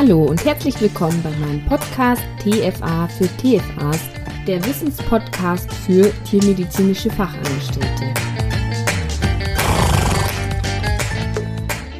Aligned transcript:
Hallo 0.00 0.26
und 0.26 0.44
herzlich 0.44 0.80
willkommen 0.80 1.20
bei 1.24 1.30
meinem 1.44 1.66
Podcast 1.66 2.22
TFA 2.38 3.08
für 3.08 3.26
TFAs, 3.36 3.98
der 4.46 4.64
Wissenspodcast 4.64 5.74
für 5.74 6.12
tiermedizinische 6.22 7.10
Fachangestellte. 7.10 8.14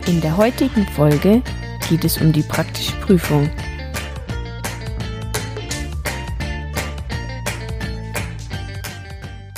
In 0.07 0.21
der 0.21 0.37
heutigen 0.37 0.87
Folge 0.95 1.43
geht 1.89 2.05
es 2.05 2.19
um 2.19 2.31
die 2.31 2.43
praktische 2.43 2.93
Prüfung. 3.01 3.51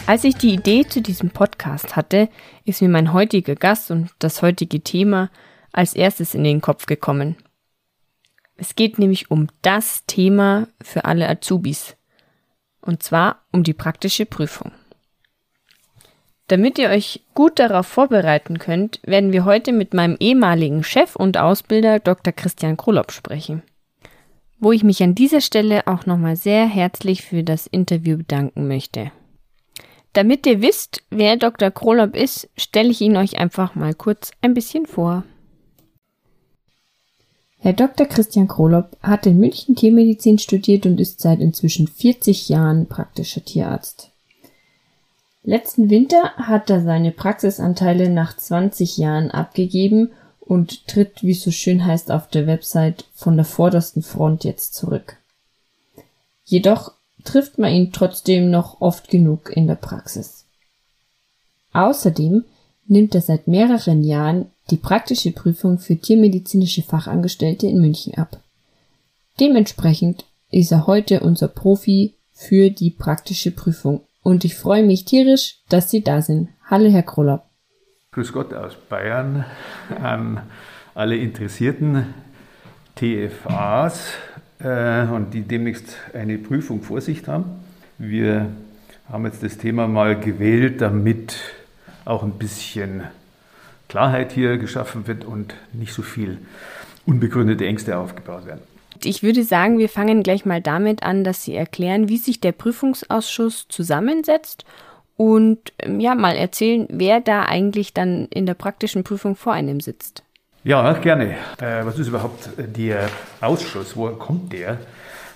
Als 0.07 0.25
ich 0.25 0.37
die 0.37 0.55
Idee 0.55 0.87
zu 0.89 1.03
diesem 1.03 1.29
Podcast 1.29 1.95
hatte, 1.95 2.31
ist 2.65 2.81
mir 2.81 2.89
mein 2.89 3.13
heutiger 3.13 3.55
Gast 3.55 3.91
und 3.91 4.09
das 4.19 4.41
heutige 4.41 4.81
Thema 4.81 5.29
als 5.73 5.93
erstes 5.93 6.35
in 6.35 6.45
den 6.45 6.63
Kopf 6.63 6.87
gekommen. 6.87 7.37
Es 8.61 8.77
geht 8.77 8.99
nämlich 8.99 9.31
um 9.31 9.49
das 9.63 10.05
Thema 10.05 10.69
für 10.83 11.07
alle 11.07 11.27
Azubis. 11.29 11.97
Und 12.83 13.03
zwar 13.03 13.41
um 13.53 13.63
die 13.63 13.73
praktische 13.73 14.27
Prüfung. 14.27 14.71
Damit 16.47 16.79
ihr 16.79 16.91
euch 16.91 17.25
gut 17.35 17.59
darauf 17.59 17.87
vorbereiten 17.87 18.59
könnt, 18.59 19.01
werden 19.05 19.33
wir 19.33 19.47
heute 19.47 19.73
mit 19.73 19.95
meinem 19.95 20.17
ehemaligen 20.21 20.83
Chef 20.83 21.17
und 21.17 21.39
Ausbilder 21.39 22.01
Dr. 22.01 22.35
Christian 22.35 22.77
Krolop 22.77 23.13
sprechen. 23.13 23.63
Wo 24.59 24.73
ich 24.73 24.85
mich 24.85 25.03
an 25.03 25.15
dieser 25.15 25.41
Stelle 25.41 25.87
auch 25.87 26.05
nochmal 26.05 26.37
sehr 26.37 26.67
herzlich 26.67 27.23
für 27.23 27.43
das 27.43 27.67
Interview 27.67 28.19
bedanken 28.19 28.69
möchte. 28.69 29.11
Damit 30.13 30.47
ihr 30.47 30.61
wisst, 30.61 31.03
wer 31.09 31.37
Dr. 31.37 31.71
Krolop 31.71 32.15
ist, 32.15 32.51
stelle 32.59 32.91
ich 32.91 33.01
ihn 33.01 33.17
euch 33.17 33.39
einfach 33.39 33.75
mal 33.75 33.95
kurz 33.95 34.33
ein 34.43 34.53
bisschen 34.53 34.85
vor. 34.85 35.25
Herr 37.63 37.75
Dr. 37.75 38.07
Christian 38.07 38.49
Krolop 38.49 38.97
hat 39.03 39.27
in 39.27 39.39
München 39.39 39.77
Tiermedizin 39.77 40.39
studiert 40.39 40.87
und 40.87 40.99
ist 40.99 41.21
seit 41.21 41.41
inzwischen 41.41 41.89
40 41.89 42.49
Jahren 42.49 42.87
praktischer 42.87 43.45
Tierarzt. 43.45 44.11
Letzten 45.43 45.91
Winter 45.91 46.33
hat 46.37 46.71
er 46.71 46.83
seine 46.83 47.13
Praxisanteile 47.13 48.09
nach 48.09 48.35
20 48.35 48.97
Jahren 48.97 49.31
abgegeben 49.31 50.11
und 50.41 50.87
tritt, 50.87 51.23
wie 51.23 51.33
es 51.33 51.43
so 51.43 51.51
schön 51.51 51.85
heißt 51.85 52.11
auf 52.11 52.29
der 52.29 52.47
Website, 52.47 53.05
von 53.15 53.37
der 53.37 53.45
vordersten 53.45 54.03
Front 54.03 54.45
jetzt 54.45 54.75
zurück. 54.75 55.19
Jedoch 56.45 56.93
trifft 57.25 57.59
man 57.59 57.73
ihn 57.73 57.93
trotzdem 57.93 58.51
noch 58.51 58.81
oft 58.81 59.09
genug 59.09 59.55
in 59.55 59.67
der 59.67 59.75
Praxis. 59.75 60.47
Außerdem 61.75 62.45
nimmt 62.87 63.15
er 63.15 63.21
seit 63.21 63.47
mehreren 63.47 64.03
Jahren 64.03 64.51
die 64.71 64.77
praktische 64.77 65.33
Prüfung 65.33 65.79
für 65.79 65.97
tiermedizinische 65.97 66.83
Fachangestellte 66.83 67.67
in 67.67 67.81
München 67.81 68.15
ab. 68.15 68.41
Dementsprechend 69.39 70.25
ist 70.51 70.73
er 70.73 70.87
heute 70.87 71.21
unser 71.21 71.49
Profi 71.49 72.15
für 72.33 72.71
die 72.71 72.91
praktische 72.91 73.51
Prüfung. 73.51 74.03
Und 74.23 74.45
ich 74.45 74.55
freue 74.55 74.83
mich 74.83 75.05
tierisch, 75.05 75.57
dass 75.69 75.91
Sie 75.91 76.03
da 76.03 76.23
sind. 76.23 76.49
Hallo, 76.67 76.91
Herr 76.91 77.03
Kroller. 77.03 77.45
Grüß 78.13 78.33
Gott 78.33 78.53
aus 78.53 78.75
Bayern 78.89 79.45
an 80.03 80.43
alle 80.95 81.17
interessierten 81.17 82.07
TFAs 82.97 84.13
äh, 84.59 85.07
und 85.07 85.33
die 85.33 85.43
demnächst 85.43 85.97
eine 86.13 86.39
Prüfung 86.39 86.83
vor 86.83 87.01
sich 87.01 87.27
haben. 87.29 87.45
Wir 87.99 88.51
haben 89.09 89.25
jetzt 89.25 89.43
das 89.43 89.59
Thema 89.59 89.87
mal 89.87 90.19
gewählt, 90.19 90.81
damit 90.81 91.37
auch 92.05 92.23
ein 92.23 92.33
bisschen 92.33 93.05
Klarheit 93.91 94.33
hier 94.33 94.57
geschaffen 94.57 95.07
wird 95.07 95.25
und 95.25 95.55
nicht 95.73 95.93
so 95.93 96.03
viel 96.03 96.39
unbegründete 97.07 97.67
Ängste 97.67 97.99
aufgebaut 97.99 98.47
werden. 98.47 98.63
Ich 99.03 99.23
würde 99.23 99.43
sagen, 99.43 99.79
wir 99.79 99.89
fangen 99.89 100.23
gleich 100.23 100.45
mal 100.45 100.63
damit 100.63 101.03
an, 101.03 101.25
dass 101.25 101.43
Sie 101.45 101.55
erklären, 101.55 102.09
wie 102.09 102.19
sich 102.19 102.41
der 102.41 102.53
Prüfungsausschuss 102.53 103.67
zusammensetzt 103.69 104.65
und 105.17 105.73
ähm, 105.81 106.01
ja, 106.01 106.15
mal 106.15 106.37
erzählen, 106.37 106.87
wer 106.89 107.21
da 107.21 107.43
eigentlich 107.43 107.93
dann 107.93 108.27
in 108.27 108.47
der 108.47 108.55
praktischen 108.55 109.05
Prüfung 109.05 109.37
vor 109.37 109.53
einem 109.55 109.81
sitzt. 109.81 110.23
Ja, 110.63 110.93
gerne. 110.93 111.35
Äh, 111.61 111.85
was 111.85 111.99
ist 111.99 112.09
überhaupt 112.09 112.51
der 112.57 113.09
Ausschuss? 113.41 113.97
Woher 113.97 114.17
kommt 114.17 114.53
der? 114.53 114.79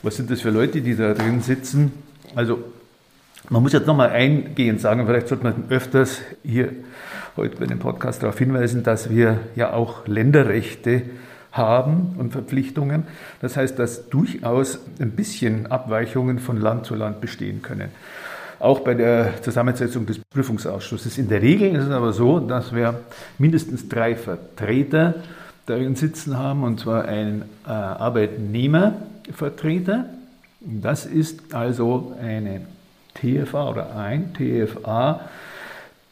Was 0.03 0.17
sind 0.17 0.31
das 0.31 0.43
für 0.43 0.51
Leute, 0.51 0.81
die 0.81 0.95
da 0.95 1.15
drin 1.15 1.41
sitzen? 1.41 1.93
Also, 2.37 2.63
man 3.51 3.63
muss 3.63 3.73
jetzt 3.73 3.87
nochmal 3.87 4.11
eingehend 4.11 4.81
sagen, 4.81 5.07
vielleicht 5.07 5.29
sollte 5.29 5.45
man 5.45 5.65
öfters 5.69 6.21
hier 6.43 6.71
heute 7.37 7.57
bei 7.57 7.67
dem 7.67 7.79
Podcast 7.79 8.23
darauf 8.23 8.39
hinweisen, 8.39 8.83
dass 8.83 9.11
wir 9.11 9.41
ja 9.55 9.73
auch 9.73 10.07
Länderrechte 10.07 11.03
haben 11.53 12.15
und 12.19 12.33
Verpflichtungen. 12.33 13.05
Das 13.41 13.57
heißt, 13.57 13.79
dass 13.79 14.09
durchaus 14.09 14.81
ein 14.99 15.13
bisschen 15.13 15.71
Abweichungen 15.71 16.39
von 16.39 16.61
Land 16.61 16.87
zu 16.87 16.95
Land 16.95 17.21
bestehen 17.21 17.63
können. 17.63 17.91
Auch 18.61 18.81
bei 18.81 18.95
der 18.95 19.43
Zusammensetzung 19.43 20.07
des 20.07 20.19
Prüfungsausschusses. 20.19 21.19
In 21.19 21.29
der 21.29 21.43
Regel 21.43 21.77
ist 21.77 21.85
es 21.85 21.91
aber 21.91 22.13
so, 22.13 22.41
dass 22.41 22.75
wir 22.75 23.01
mindestens 23.39 23.89
drei 23.89 24.17
Vertreter 24.17 25.15
darin 25.67 25.97
sitzen 25.97 26.39
haben, 26.39 26.63
und 26.63 26.81
zwar 26.81 27.05
einen 27.05 27.43
äh, 27.67 27.71
Arbeitnehmervertreter. 27.71 30.07
Das 30.61 31.05
ist 31.05 31.55
also 31.55 32.17
eine 32.21 32.63
TFA 33.15 33.71
oder 33.71 33.97
ein 33.97 34.35
TFA, 34.35 35.21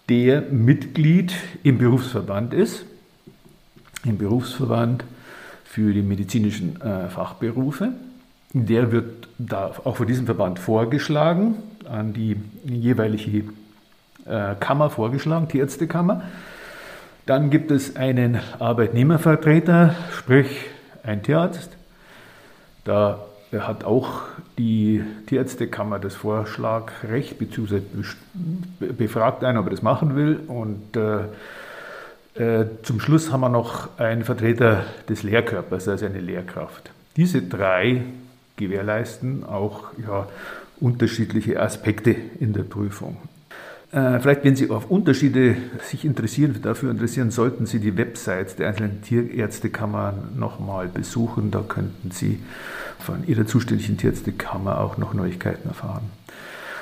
der 0.09 0.43
Mitglied 0.43 1.35
im 1.63 1.79
Berufsverband 1.79 2.55
ist, 2.55 2.85
im 4.05 4.19
Berufsverband 4.19 5.05
für 5.65 5.93
die 5.93 6.03
medizinischen 6.03 6.81
äh, 6.81 7.09
Fachberufe. 7.09 7.93
Der 8.53 8.93
wird 8.93 9.29
da 9.39 9.73
auch 9.85 9.97
von 9.97 10.07
diesem 10.07 10.27
Verband 10.27 10.59
vorgeschlagen, 10.59 11.55
an 11.89 12.13
die 12.13 12.37
jeweilige 12.65 13.45
äh, 14.27 14.55
Kammer 14.61 14.91
vorgeschlagen, 14.91 15.49
die 15.49 15.59
Ärztekammer. 15.59 16.23
Dann 17.27 17.51
gibt 17.51 17.71
es 17.71 17.97
einen 17.97 18.41
Arbeitnehmervertreter, 18.59 19.95
sprich 20.13 20.49
ein 21.03 21.23
Tierarzt. 21.23 21.71
Da 22.85 23.25
hat 23.61 23.85
auch 23.85 24.23
die 24.59 25.05
Tierärztekammer 25.27 25.99
das 25.99 26.15
Vorschlagrecht, 26.15 27.39
beziehungsweise 27.39 27.83
befragt 28.81 29.45
einen, 29.45 29.59
ob 29.59 29.67
er 29.67 29.71
das 29.71 29.83
machen 29.83 30.17
will. 30.17 30.41
Und 30.49 30.97
äh, 30.97 32.63
äh, 32.63 32.67
zum 32.83 33.01
Schluss 33.01 33.31
haben 33.31 33.41
wir 33.41 33.49
noch 33.49 33.99
einen 33.99 34.25
Vertreter 34.25 34.85
des 35.09 35.23
Lehrkörpers, 35.23 35.89
also 35.89 36.07
eine 36.07 36.21
Lehrkraft. 36.21 36.91
Diese 37.17 37.43
drei 37.43 38.03
gewährleisten 38.57 39.45
auch 39.45 39.85
ja, 40.03 40.29
unterschiedliche 40.81 41.61
Aspekte 41.61 42.15
in 42.41 42.53
der 42.53 42.63
Prüfung. 42.63 43.17
Äh, 43.93 44.21
vielleicht, 44.21 44.43
wenn 44.43 44.57
Sie 44.57 44.71
auf 44.71 44.91
Unterschiede 44.91 45.55
sich 45.83 46.07
interessieren, 46.07 46.59
dafür 46.63 46.91
interessieren, 46.91 47.31
sollten 47.31 47.67
Sie 47.67 47.79
die 47.79 47.97
Websites 47.99 48.57
der 48.57 48.69
einzelnen 48.69 49.03
Tierärztekammern 49.03 50.31
nochmal 50.35 50.89
besuchen. 50.89 51.51
Da 51.51 51.61
könnten 51.61 52.11
Sie 52.11 52.41
von 52.99 53.27
Ihrer 53.27 53.47
zuständigen 53.47 53.99
Tierärztekammer 53.99 54.81
auch 54.81 54.97
noch 54.97 55.13
Neuigkeiten 55.13 55.69
erfahren. 55.69 56.05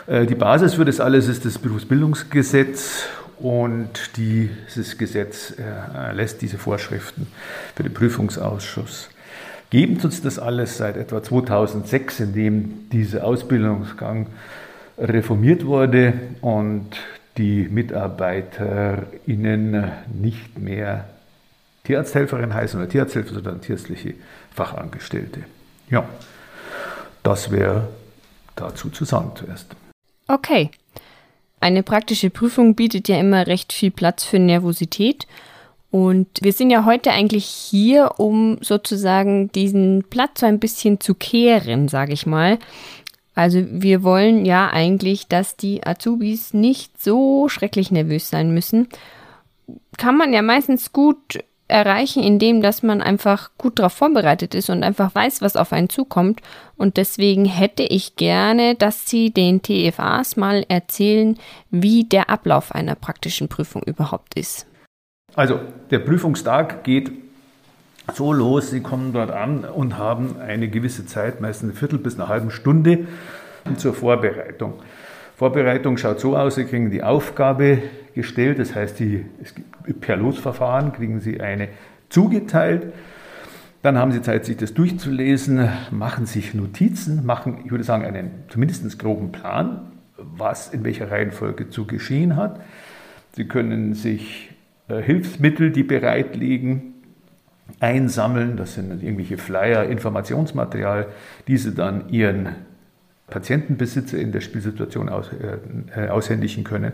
Äh, 0.06 0.26
die 0.26 0.36
Basis 0.36 0.74
für 0.74 0.84
das 0.84 1.00
alles 1.00 1.26
ist 1.26 1.44
das 1.44 1.58
Berufsbildungsgesetz 1.58 3.08
und 3.38 4.16
dieses 4.16 4.96
Gesetz 4.96 5.54
äh, 5.58 6.12
lässt 6.12 6.42
diese 6.42 6.58
Vorschriften 6.58 7.26
für 7.74 7.82
den 7.82 7.92
Prüfungsausschuss. 7.92 9.08
Geben 9.70 10.00
uns 10.00 10.22
das 10.22 10.38
alles 10.38 10.76
seit 10.76 10.96
etwa 10.96 11.22
2006, 11.22 12.20
in 12.20 12.34
dem 12.34 12.90
dieser 12.90 13.24
Ausbildungsgang 13.24 14.26
reformiert 15.00 15.66
wurde 15.66 16.14
und 16.40 16.86
die 17.38 17.68
MitarbeiterInnen 17.70 19.92
nicht 20.12 20.58
mehr 20.58 21.06
Tierarzthelferin 21.84 22.52
heißen 22.52 22.78
oder 22.78 22.88
Tierarzthelfer, 22.88 23.34
sondern 23.34 23.62
tierärztliche 23.62 24.14
Fachangestellte. 24.54 25.44
Ja, 25.88 26.06
das 27.22 27.50
wäre 27.50 27.88
dazu 28.56 28.90
zu 28.90 29.04
sagen 29.04 29.32
zuerst. 29.34 29.74
Okay. 30.28 30.70
Eine 31.60 31.82
praktische 31.82 32.30
Prüfung 32.30 32.74
bietet 32.74 33.08
ja 33.08 33.18
immer 33.18 33.46
recht 33.46 33.72
viel 33.72 33.90
Platz 33.90 34.24
für 34.24 34.38
Nervosität. 34.38 35.26
Und 35.90 36.28
wir 36.40 36.52
sind 36.52 36.70
ja 36.70 36.84
heute 36.84 37.10
eigentlich 37.10 37.46
hier, 37.46 38.12
um 38.18 38.58
sozusagen 38.60 39.50
diesen 39.52 40.04
Platz 40.08 40.40
so 40.40 40.46
ein 40.46 40.60
bisschen 40.60 41.00
zu 41.00 41.14
kehren, 41.14 41.88
sage 41.88 42.12
ich 42.12 42.26
mal. 42.26 42.58
Also 43.34 43.64
wir 43.70 44.02
wollen 44.02 44.44
ja 44.44 44.70
eigentlich, 44.70 45.28
dass 45.28 45.56
die 45.56 45.86
Azubis 45.86 46.52
nicht 46.52 47.00
so 47.00 47.48
schrecklich 47.48 47.90
nervös 47.90 48.28
sein 48.28 48.52
müssen. 48.52 48.88
Kann 49.96 50.16
man 50.16 50.32
ja 50.32 50.42
meistens 50.42 50.92
gut 50.92 51.38
erreichen, 51.70 52.22
indem 52.22 52.60
dass 52.60 52.82
man 52.82 53.00
einfach 53.00 53.50
gut 53.56 53.78
darauf 53.78 53.92
vorbereitet 53.92 54.54
ist 54.54 54.68
und 54.68 54.82
einfach 54.82 55.14
weiß, 55.14 55.40
was 55.40 55.56
auf 55.56 55.72
einen 55.72 55.88
zukommt. 55.88 56.40
Und 56.76 56.96
deswegen 56.96 57.44
hätte 57.44 57.84
ich 57.84 58.16
gerne, 58.16 58.74
dass 58.74 59.08
Sie 59.08 59.30
den 59.30 59.62
TFAs 59.62 60.36
mal 60.36 60.64
erzählen, 60.68 61.38
wie 61.70 62.04
der 62.04 62.28
Ablauf 62.28 62.74
einer 62.74 62.96
praktischen 62.96 63.48
Prüfung 63.48 63.82
überhaupt 63.84 64.34
ist. 64.34 64.66
Also 65.34 65.60
der 65.90 66.00
Prüfungstag 66.00 66.82
geht 66.82 67.12
so 68.14 68.32
los, 68.32 68.70
sie 68.70 68.80
kommen 68.80 69.12
dort 69.12 69.30
an 69.30 69.64
und 69.64 69.98
haben 69.98 70.40
eine 70.40 70.68
gewisse 70.68 71.06
Zeit, 71.06 71.40
meistens 71.40 71.70
eine 71.70 71.78
Viertel 71.78 71.98
bis 71.98 72.18
eine 72.18 72.28
halbe 72.28 72.50
Stunde 72.50 73.06
zur 73.76 73.94
Vorbereitung. 73.94 74.74
Vorbereitung 75.36 75.96
schaut 75.96 76.20
so 76.20 76.36
aus, 76.36 76.56
Sie 76.56 76.64
kriegen 76.64 76.90
die 76.90 77.02
Aufgabe 77.02 77.78
gestellt, 78.14 78.58
das 78.58 78.74
heißt, 78.74 79.00
die, 79.00 79.24
per 80.00 80.16
Losverfahren 80.16 80.92
kriegen 80.92 81.20
Sie 81.20 81.40
eine 81.40 81.68
zugeteilt. 82.10 82.92
Dann 83.80 83.96
haben 83.96 84.12
Sie 84.12 84.20
Zeit, 84.20 84.44
sich 84.44 84.58
das 84.58 84.74
durchzulesen, 84.74 85.66
machen 85.90 86.26
sich 86.26 86.52
Notizen, 86.52 87.24
machen, 87.24 87.62
ich 87.64 87.70
würde 87.70 87.84
sagen, 87.84 88.04
einen 88.04 88.30
zumindest 88.48 88.98
groben 88.98 89.32
Plan, 89.32 89.92
was 90.18 90.74
in 90.74 90.84
welcher 90.84 91.10
Reihenfolge 91.10 91.70
zu 91.70 91.86
geschehen 91.86 92.36
hat. 92.36 92.60
Sie 93.32 93.46
können 93.46 93.94
sich 93.94 94.50
äh, 94.88 95.00
Hilfsmittel, 95.00 95.70
die 95.70 95.84
bereit 95.84 96.36
liegen, 96.36 96.89
einsammeln. 97.78 98.56
Das 98.56 98.74
sind 98.74 99.02
irgendwelche 99.02 99.38
Flyer, 99.38 99.84
Informationsmaterial, 99.84 101.06
diese 101.46 101.72
dann 101.72 102.08
ihren 102.08 102.50
Patientenbesitzer 103.28 104.18
in 104.18 104.32
der 104.32 104.40
Spielsituation 104.40 105.08
aus, 105.08 105.30
äh, 105.94 106.08
aushändigen 106.08 106.64
können. 106.64 106.92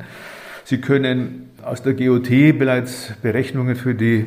Sie 0.65 0.81
können 0.81 1.51
aus 1.63 1.83
der 1.83 1.95
GOT 1.95 2.59
bereits 2.59 3.13
Berechnungen 3.23 3.77
für 3.77 3.95
die 3.95 4.27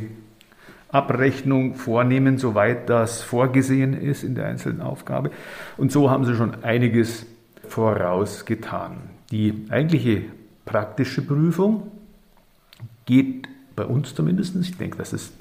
Abrechnung 0.91 1.75
vornehmen, 1.75 2.37
soweit 2.37 2.89
das 2.89 3.21
vorgesehen 3.21 3.93
ist 3.93 4.23
in 4.23 4.35
der 4.35 4.47
einzelnen 4.47 4.81
Aufgabe. 4.81 5.31
Und 5.77 5.91
so 5.91 6.09
haben 6.09 6.25
Sie 6.25 6.35
schon 6.35 6.63
einiges 6.63 7.25
vorausgetan. 7.67 8.97
Die 9.31 9.65
eigentliche 9.69 10.23
praktische 10.65 11.21
Prüfung 11.21 11.91
geht 13.05 13.47
bei 13.75 13.85
uns 13.85 14.15
zumindest, 14.15 14.55
ich 14.55 14.77
denke, 14.77 14.97
dass 14.97 15.13
es 15.13 15.31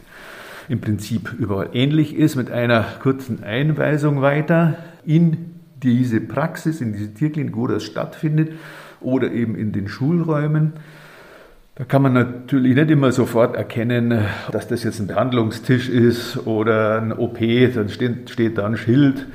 im 0.69 0.81
Prinzip 0.81 1.33
überall 1.39 1.71
ähnlich 1.73 2.15
ist, 2.15 2.37
mit 2.37 2.51
einer 2.51 2.85
kurzen 3.03 3.43
Einweisung 3.43 4.21
weiter 4.21 4.77
in 5.05 5.55
diese 5.83 6.21
Praxis, 6.21 6.81
in 6.81 6.93
diese 6.93 7.15
Tierklinik, 7.15 7.57
wo 7.57 7.67
das 7.67 7.85
stattfindet, 7.85 8.53
oder 9.01 9.31
eben 9.31 9.55
in 9.55 9.73
den 9.73 9.89
Schulräumen. 9.89 10.73
Da 11.77 11.85
kann 11.85 12.03
man 12.03 12.13
natürlich 12.13 12.75
nicht 12.75 12.91
immer 12.91 13.13
sofort 13.13 13.55
erkennen, 13.55 14.25
dass 14.51 14.67
das 14.67 14.83
jetzt 14.83 14.99
ein 14.99 15.07
Behandlungstisch 15.07 15.89
ist 15.89 16.47
oder 16.47 17.01
ein 17.01 17.13
OP, 17.13 17.39
dann 17.75 17.89
steht, 17.89 18.29
steht 18.31 18.59
da 18.59 18.67
ein 18.67 18.77
Schild, 18.77 19.27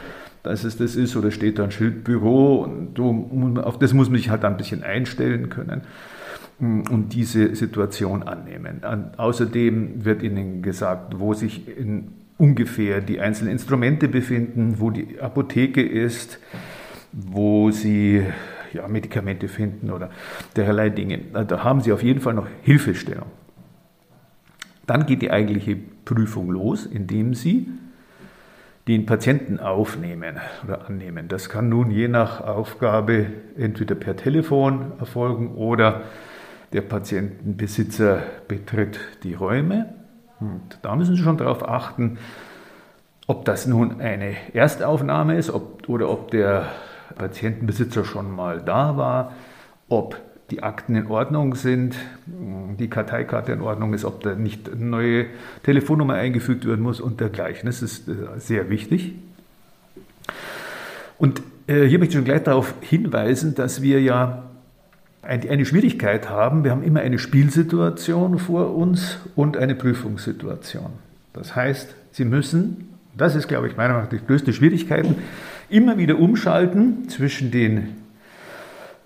dass 0.43 0.65
es 0.65 0.77
das 0.77 0.97
ist, 0.97 1.15
oder 1.15 1.31
steht 1.31 1.57
da 1.57 1.63
ein 1.63 1.71
Schild 1.71 2.03
Büro. 2.03 2.63
Und 2.63 2.95
du, 2.95 3.61
auf 3.61 3.79
das 3.79 3.93
muss 3.93 4.09
man 4.09 4.17
sich 4.17 4.29
halt 4.29 4.43
ein 4.43 4.57
bisschen 4.57 4.83
einstellen 4.83 5.49
können 5.49 5.83
und 6.59 7.09
diese 7.13 7.55
Situation 7.55 8.23
annehmen. 8.23 8.81
Außerdem 9.17 10.05
wird 10.05 10.23
Ihnen 10.23 10.61
gesagt, 10.61 11.19
wo 11.19 11.33
sich 11.33 11.63
ungefähr 12.37 13.01
die 13.01 13.19
einzelnen 13.19 13.51
Instrumente 13.53 14.07
befinden, 14.07 14.75
wo 14.79 14.89
die 14.89 15.19
Apotheke 15.19 15.81
ist, 15.81 16.39
wo 17.11 17.71
Sie 17.71 18.23
ja, 18.73 18.87
Medikamente 18.87 19.47
finden 19.47 19.91
oder 19.91 20.09
derlei 20.55 20.89
Dinge. 20.89 21.19
Da 21.47 21.63
haben 21.63 21.81
Sie 21.81 21.91
auf 21.91 22.03
jeden 22.03 22.21
Fall 22.21 22.33
noch 22.33 22.47
Hilfestellung. 22.61 23.27
Dann 24.85 25.05
geht 25.05 25.21
die 25.21 25.31
eigentliche 25.31 25.77
Prüfung 26.05 26.49
los, 26.49 26.85
indem 26.85 27.33
Sie 27.33 27.67
den 28.87 29.05
Patienten 29.05 29.59
aufnehmen 29.59 30.37
oder 30.65 30.89
annehmen. 30.89 31.29
Das 31.29 31.47
kann 31.47 31.69
nun 31.69 31.89
je 31.89 32.09
nach 32.09 32.41
Aufgabe 32.41 33.27
entweder 33.57 33.95
per 33.95 34.17
Telefon 34.17 34.91
erfolgen 34.99 35.55
oder 35.55 36.01
der 36.73 36.81
Patientenbesitzer 36.81 38.23
betritt 38.47 38.99
die 39.23 39.35
Räume. 39.35 39.93
Und 40.39 40.79
da 40.81 40.95
müssen 40.95 41.15
Sie 41.15 41.21
schon 41.21 41.37
darauf 41.37 41.67
achten, 41.67 42.17
ob 43.27 43.45
das 43.45 43.67
nun 43.67 44.01
eine 44.01 44.35
Erstaufnahme 44.53 45.37
ist 45.37 45.49
ob, 45.49 45.87
oder 45.87 46.09
ob 46.09 46.31
der 46.31 46.67
Patientenbesitzer 47.15 48.03
schon 48.03 48.35
mal 48.35 48.61
da 48.61 48.97
war, 48.97 49.33
ob 49.87 50.19
die 50.49 50.61
Akten 50.61 50.95
in 50.95 51.07
Ordnung 51.07 51.55
sind, 51.55 51.95
die 52.25 52.89
Karteikarte 52.89 53.53
in 53.53 53.61
Ordnung 53.61 53.93
ist, 53.93 54.03
ob 54.03 54.21
da 54.23 54.35
nicht 54.35 54.69
eine 54.69 54.83
neue 54.83 55.25
Telefonnummer 55.63 56.15
eingefügt 56.15 56.65
werden 56.65 56.81
muss 56.81 56.99
und 56.99 57.21
dergleichen. 57.21 57.67
Das 57.67 57.81
ist 57.81 58.09
äh, 58.09 58.13
sehr 58.37 58.69
wichtig. 58.69 59.13
Und 61.17 61.41
äh, 61.67 61.85
hier 61.85 61.97
möchte 61.97 62.13
ich 62.13 62.17
schon 62.17 62.25
gleich 62.25 62.43
darauf 62.43 62.73
hinweisen, 62.81 63.55
dass 63.55 63.81
wir 63.81 64.01
ja 64.01 64.43
eine 65.23 65.65
Schwierigkeit 65.65 66.29
haben. 66.29 66.63
Wir 66.63 66.71
haben 66.71 66.83
immer 66.83 66.99
eine 66.99 67.17
Spielsituation 67.17 68.39
vor 68.39 68.75
uns 68.75 69.17
und 69.35 69.57
eine 69.57 69.75
Prüfungssituation. 69.75 70.91
Das 71.33 71.55
heißt, 71.55 71.95
Sie 72.11 72.25
müssen, 72.25 72.89
das 73.17 73.35
ist, 73.35 73.47
glaube 73.47 73.67
ich, 73.67 73.75
meiner 73.75 73.93
Meinung 73.93 74.11
nach 74.11 74.19
die 74.19 74.25
größte 74.25 74.53
Schwierigkeit, 74.53 75.05
immer 75.69 75.97
wieder 75.97 76.19
umschalten 76.19 77.09
zwischen 77.09 77.49
den 77.51 77.95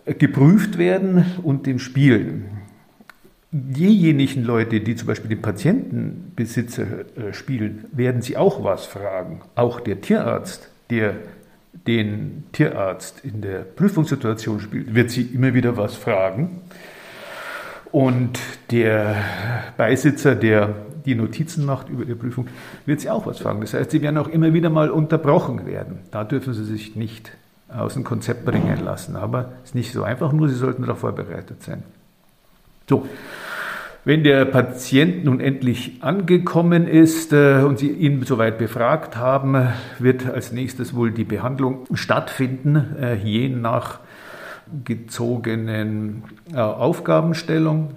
geprüft 0.06 0.78
werden 0.78 1.26
und 1.44 1.66
dem 1.66 1.80
Spielen. 1.80 2.46
Diejenigen 3.52 4.44
Leute, 4.44 4.82
die 4.82 4.96
zum 4.96 5.08
Beispiel 5.08 5.30
den 5.30 5.42
Patientenbesitzer 5.42 6.84
äh, 6.84 7.34
spielen, 7.34 7.86
werden 7.92 8.22
sie 8.22 8.36
auch 8.36 8.64
was 8.64 8.86
fragen. 8.86 9.42
Auch 9.56 9.80
der 9.80 10.02
Tierarzt, 10.02 10.70
der 10.90 11.16
den 11.86 12.46
Tierarzt 12.52 13.24
in 13.24 13.42
der 13.42 13.60
Prüfungssituation 13.60 14.60
spielt, 14.60 14.96
wird 14.96 15.12
sie 15.12 15.24
immer 15.24 15.54
wieder 15.54 15.78
was 15.78 15.96
fragen. 15.96 16.62
Und 17.92 18.40
der 18.72 19.16
Beisitzer, 19.78 20.36
der 20.36 20.76
die 21.06 21.16
Notizen 21.16 21.66
macht 21.66 21.90
über 21.90 22.04
die 22.04 22.16
Prüfung, 22.16 22.48
wird 22.86 23.00
sie 23.00 23.10
auch 23.10 23.26
was 23.26 23.40
fragen. 23.40 23.62
Das 23.62 23.74
heißt, 23.74 23.92
sie 23.92 24.02
werden 24.02 24.18
auch 24.18 24.28
immer 24.28 24.54
wieder 24.54 24.70
mal 24.70 24.90
unterbrochen 24.90 25.66
werden. 25.66 26.00
Da 26.12 26.26
dürfen 26.26 26.54
sie 26.54 26.66
sich 26.66 26.96
nicht 26.96 27.32
aus 27.70 27.94
dem 27.94 28.04
Konzept 28.04 28.46
bringen 28.46 28.84
lassen. 28.84 29.16
Aber 29.16 29.54
es 29.64 29.70
ist 29.70 29.76
nicht 29.76 29.94
so 29.94 30.04
einfach, 30.04 30.34
nur 30.34 30.50
sie 30.50 30.56
sollten 30.56 30.82
darauf 30.82 31.00
vorbereitet 31.00 31.64
sein. 31.64 31.84
So, 32.90 33.08
wenn 34.08 34.24
der 34.24 34.46
Patient 34.46 35.26
nun 35.26 35.42
endlich 35.42 35.98
angekommen 36.00 36.88
ist 36.88 37.34
äh, 37.34 37.62
und 37.68 37.78
Sie 37.78 37.90
ihn 37.90 38.24
soweit 38.24 38.58
befragt 38.58 39.18
haben, 39.18 39.68
wird 40.00 40.26
als 40.30 40.54
nächstes 40.54 40.96
wohl 40.96 41.12
die 41.12 41.26
Behandlung 41.26 41.86
stattfinden, 41.94 42.96
äh, 43.02 43.16
je 43.16 43.50
nach 43.50 44.00
gezogenen 44.86 46.24
äh, 46.54 46.58
Aufgabenstellung. 46.58 47.96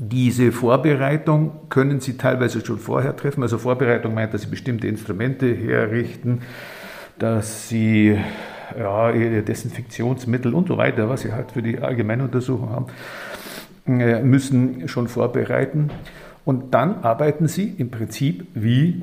Diese 0.00 0.50
Vorbereitung 0.50 1.68
können 1.68 2.00
Sie 2.00 2.16
teilweise 2.16 2.66
schon 2.66 2.80
vorher 2.80 3.14
treffen. 3.14 3.44
Also 3.44 3.58
Vorbereitung 3.58 4.12
meint, 4.14 4.34
dass 4.34 4.42
Sie 4.42 4.48
bestimmte 4.48 4.88
Instrumente 4.88 5.54
herrichten, 5.54 6.40
dass 7.16 7.68
Sie 7.68 8.18
ja, 8.76 9.12
Desinfektionsmittel 9.12 10.52
und 10.52 10.66
so 10.66 10.76
weiter, 10.78 11.08
was 11.08 11.20
Sie 11.20 11.32
halt 11.32 11.52
für 11.52 11.62
die 11.62 11.78
Allgemeinuntersuchung 11.78 12.70
haben, 12.70 12.86
müssen 13.98 14.88
schon 14.88 15.08
vorbereiten. 15.08 15.90
Und 16.44 16.74
dann 16.74 17.02
arbeiten 17.02 17.48
sie 17.48 17.74
im 17.76 17.90
Prinzip, 17.90 18.46
wie 18.54 19.02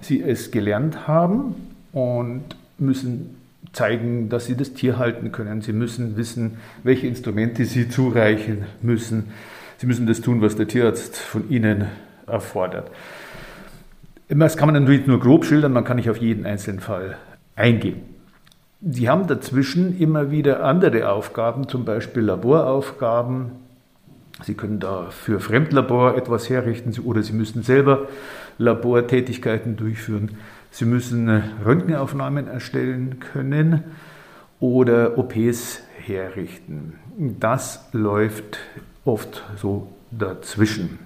sie 0.00 0.22
es 0.22 0.50
gelernt 0.50 1.06
haben 1.06 1.54
und 1.92 2.44
müssen 2.78 3.36
zeigen, 3.72 4.28
dass 4.28 4.46
sie 4.46 4.56
das 4.56 4.72
Tier 4.72 4.98
halten 4.98 5.32
können. 5.32 5.60
Sie 5.60 5.72
müssen 5.72 6.16
wissen, 6.16 6.58
welche 6.82 7.06
Instrumente 7.06 7.64
sie 7.64 7.88
zureichen 7.88 8.64
müssen. 8.82 9.26
Sie 9.78 9.86
müssen 9.86 10.06
das 10.06 10.20
tun, 10.20 10.40
was 10.40 10.56
der 10.56 10.66
Tierarzt 10.66 11.16
von 11.16 11.48
ihnen 11.50 11.86
erfordert. 12.26 12.90
Das 14.28 14.56
kann 14.56 14.72
man 14.72 14.82
natürlich 14.82 15.06
nur 15.06 15.20
grob 15.20 15.44
schildern, 15.44 15.72
man 15.72 15.84
kann 15.84 15.96
nicht 15.96 16.10
auf 16.10 16.18
jeden 16.18 16.44
einzelnen 16.44 16.80
Fall 16.80 17.16
eingehen. 17.56 18.02
Sie 18.80 19.08
haben 19.08 19.26
dazwischen 19.26 19.98
immer 19.98 20.30
wieder 20.30 20.62
andere 20.62 21.10
Aufgaben, 21.10 21.66
zum 21.68 21.84
Beispiel 21.84 22.22
Laboraufgaben, 22.22 23.52
Sie 24.44 24.54
können 24.54 24.78
da 24.78 25.10
für 25.10 25.40
Fremdlabor 25.40 26.16
etwas 26.16 26.48
herrichten 26.48 26.94
oder 27.00 27.22
Sie 27.22 27.32
müssen 27.32 27.62
selber 27.62 28.08
Labortätigkeiten 28.58 29.76
durchführen. 29.76 30.36
Sie 30.70 30.84
müssen 30.84 31.28
äh, 31.28 31.42
Röntgenaufnahmen 31.64 32.46
erstellen 32.46 33.20
können 33.20 33.84
oder 34.60 35.18
OPs 35.18 35.82
herrichten. 36.04 36.94
Das 37.18 37.88
läuft 37.92 38.58
oft 39.04 39.42
so 39.56 39.88
dazwischen. 40.10 40.98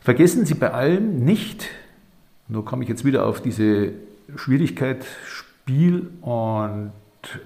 Vergessen 0.00 0.46
Sie 0.46 0.54
bei 0.54 0.72
allem 0.72 1.24
nicht, 1.24 1.68
nur 2.48 2.64
komme 2.64 2.84
ich 2.84 2.88
jetzt 2.88 3.04
wieder 3.04 3.26
auf 3.26 3.40
diese 3.40 3.92
Schwierigkeit 4.36 5.04
Spiel 5.26 6.10
und 6.20 6.92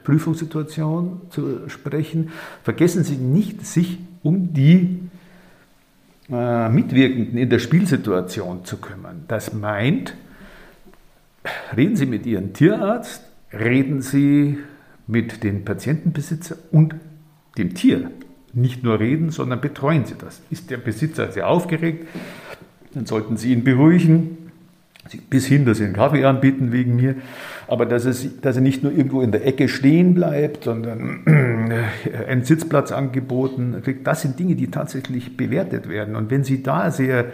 Prüfungssituation 0.04 1.22
zu 1.30 1.68
sprechen, 1.68 2.30
vergessen 2.62 3.04
Sie 3.04 3.16
nicht, 3.16 3.66
sich 3.66 3.98
um 4.22 4.52
die 4.52 5.00
äh, 6.30 6.68
Mitwirkenden 6.68 7.38
in 7.38 7.50
der 7.50 7.58
Spielsituation 7.58 8.64
zu 8.64 8.78
kümmern. 8.78 9.24
Das 9.28 9.52
meint, 9.52 10.14
reden 11.76 11.96
Sie 11.96 12.06
mit 12.06 12.26
Ihrem 12.26 12.52
Tierarzt, 12.52 13.24
reden 13.52 14.02
Sie 14.02 14.58
mit 15.06 15.42
den 15.42 15.64
Patientenbesitzer 15.64 16.56
und 16.70 16.94
dem 17.58 17.74
Tier. 17.74 18.10
Nicht 18.52 18.82
nur 18.82 19.00
reden, 19.00 19.30
sondern 19.30 19.60
betreuen 19.60 20.04
Sie 20.04 20.14
das. 20.18 20.40
Ist 20.50 20.70
der 20.70 20.78
Besitzer 20.78 21.30
sehr 21.32 21.48
aufgeregt, 21.48 22.06
dann 22.94 23.06
sollten 23.06 23.36
Sie 23.36 23.52
ihn 23.52 23.64
beruhigen 23.64 24.38
bis 25.30 25.46
hin, 25.46 25.64
dass 25.64 25.78
sie 25.78 25.84
einen 25.84 25.94
Kaffee 25.94 26.24
anbieten 26.24 26.72
wegen 26.72 26.96
mir, 26.96 27.16
aber 27.66 27.86
dass, 27.86 28.04
es, 28.04 28.40
dass 28.40 28.56
er 28.56 28.62
nicht 28.62 28.82
nur 28.82 28.92
irgendwo 28.92 29.22
in 29.22 29.32
der 29.32 29.46
Ecke 29.46 29.68
stehen 29.68 30.14
bleibt, 30.14 30.64
sondern 30.64 31.24
einen 31.26 32.44
Sitzplatz 32.44 32.92
angeboten 32.92 33.76
kriegt. 33.82 34.06
Das 34.06 34.22
sind 34.22 34.38
Dinge, 34.38 34.56
die 34.56 34.70
tatsächlich 34.70 35.36
bewertet 35.36 35.88
werden. 35.88 36.16
Und 36.16 36.30
wenn 36.30 36.44
Sie 36.44 36.62
da 36.62 36.90
sehr 36.90 37.26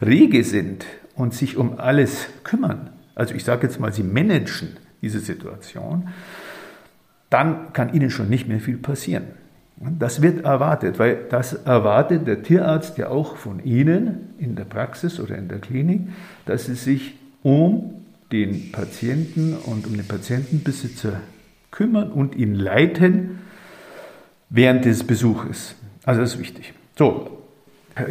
rege 0.00 0.44
sind 0.44 0.86
und 1.14 1.34
sich 1.34 1.56
um 1.56 1.78
alles 1.78 2.26
kümmern, 2.42 2.90
also 3.14 3.34
ich 3.34 3.44
sage 3.44 3.66
jetzt 3.66 3.78
mal, 3.80 3.92
Sie 3.92 4.02
managen 4.02 4.76
diese 5.02 5.20
Situation, 5.20 6.08
dann 7.28 7.72
kann 7.72 7.92
Ihnen 7.92 8.10
schon 8.10 8.28
nicht 8.28 8.48
mehr 8.48 8.60
viel 8.60 8.78
passieren. 8.78 9.24
Das 9.98 10.20
wird 10.20 10.44
erwartet, 10.44 10.98
weil 10.98 11.16
das 11.30 11.54
erwartet 11.54 12.26
der 12.26 12.42
Tierarzt 12.42 12.98
ja 12.98 13.08
auch 13.08 13.36
von 13.36 13.64
Ihnen 13.64 14.34
in 14.36 14.54
der 14.54 14.64
Praxis 14.64 15.18
oder 15.18 15.38
in 15.38 15.48
der 15.48 15.58
Klinik, 15.58 16.02
dass 16.50 16.66
Sie 16.66 16.74
sich 16.74 17.14
um 17.44 17.94
den 18.32 18.72
Patienten 18.72 19.56
und 19.56 19.86
um 19.86 19.96
den 19.96 20.06
Patientenbesitzer 20.06 21.20
kümmern 21.70 22.10
und 22.10 22.34
ihn 22.34 22.56
leiten 22.56 23.38
während 24.48 24.84
des 24.84 25.04
Besuches. 25.04 25.76
Also 26.04 26.20
das 26.20 26.34
ist 26.34 26.40
wichtig. 26.40 26.74
So, 26.98 27.38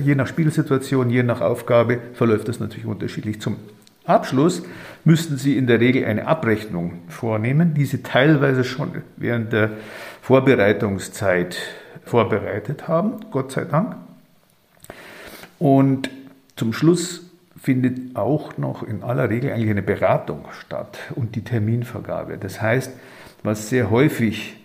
je 0.02 0.16
nach 0.16 0.28
Spielsituation, 0.28 1.10
je 1.10 1.22
nach 1.22 1.42
Aufgabe 1.42 2.00
verläuft 2.14 2.48
das 2.48 2.62
natürlich 2.62 2.86
unterschiedlich. 2.86 3.42
Zum 3.42 3.58
Abschluss 4.06 4.64
müssten 5.04 5.38
Sie 5.38 5.58
in 5.58 5.68
der 5.68 5.82
Regel 5.82 6.06
eine 6.06 6.26
Abrechnung 6.26 7.00
vornehmen, 7.10 7.74
die 7.74 7.86
Sie 7.86 8.04
teilweise 8.04 8.64
schon 8.64 9.04
während 9.18 9.52
der 9.52 9.72
Vorbereitungszeit 10.22 11.58
vorbereitet 12.06 12.88
haben, 12.88 13.18
Gott 13.32 13.52
sei 13.52 13.66
Dank. 13.66 13.98
Und 15.60 16.10
zum 16.56 16.72
Schluss 16.72 17.29
findet 17.62 18.16
auch 18.16 18.58
noch 18.58 18.84
in 18.84 19.04
aller 19.04 19.30
Regel 19.30 19.52
eigentlich 19.52 19.70
eine 19.70 19.82
Beratung 19.82 20.46
statt 20.60 20.98
und 21.16 21.36
die 21.36 21.44
Terminvergabe. 21.44 22.38
Das 22.38 22.62
heißt, 22.62 22.92
was 23.44 23.70
sehr 23.70 23.90
häufig 23.90 24.58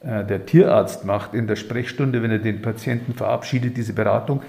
äh, 0.00 0.24
der 0.24 0.46
Tierarzt 0.46 1.04
macht 1.04 1.34
in 1.34 1.46
der 1.46 1.56
Sprechstunde, 1.56 2.22
wenn 2.22 2.30
er 2.30 2.38
den 2.38 2.62
Patienten 2.62 3.14
verabschiedet, 3.14 3.76
diese 3.76 3.94
Beratung, 3.94 4.42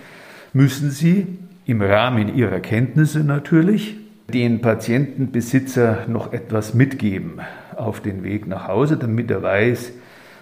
müssen 0.52 0.92
Sie 0.92 1.40
im 1.66 1.82
Rahmen 1.82 2.36
Ihrer 2.36 2.60
Kenntnisse 2.60 3.24
natürlich 3.24 3.98
den 4.34 4.62
Patientenbesitzer 4.62 6.06
noch 6.08 6.34
etwas 6.34 6.74
mitgeben 6.74 7.40
auf 7.76 8.02
den 8.02 8.24
Weg 8.24 8.48
nach 8.48 8.68
Hause, 8.68 8.98
damit 8.98 9.32
er 9.32 9.44
weiß, 9.44 9.94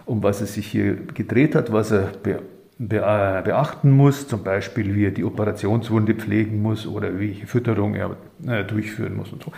um 0.05 0.23
was 0.23 0.41
es 0.41 0.55
sich 0.55 0.67
hier 0.67 0.95
gedreht 0.95 1.55
hat, 1.55 1.71
was 1.71 1.91
er 1.91 2.11
beachten 2.87 3.91
muss, 3.91 4.27
zum 4.27 4.43
Beispiel 4.43 4.95
wie 4.95 5.05
er 5.05 5.11
die 5.11 5.23
Operationswunde 5.23 6.15
pflegen 6.15 6.61
muss 6.61 6.87
oder 6.87 7.19
welche 7.19 7.45
Fütterung 7.45 7.95
er 7.95 8.17
äh, 8.47 8.63
durchführen 8.63 9.15
muss 9.15 9.31
und 9.31 9.43
so. 9.43 9.51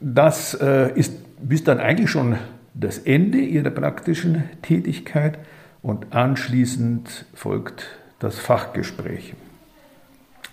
Das 0.00 0.54
äh, 0.54 0.92
ist 0.94 1.12
bis 1.40 1.62
dann 1.62 1.78
eigentlich 1.78 2.10
schon 2.10 2.36
das 2.74 2.98
Ende 2.98 3.38
ihrer 3.38 3.70
praktischen 3.70 4.44
Tätigkeit 4.62 5.38
und 5.82 6.12
anschließend 6.12 7.26
folgt 7.34 7.86
das 8.18 8.38
Fachgespräch. 8.38 9.34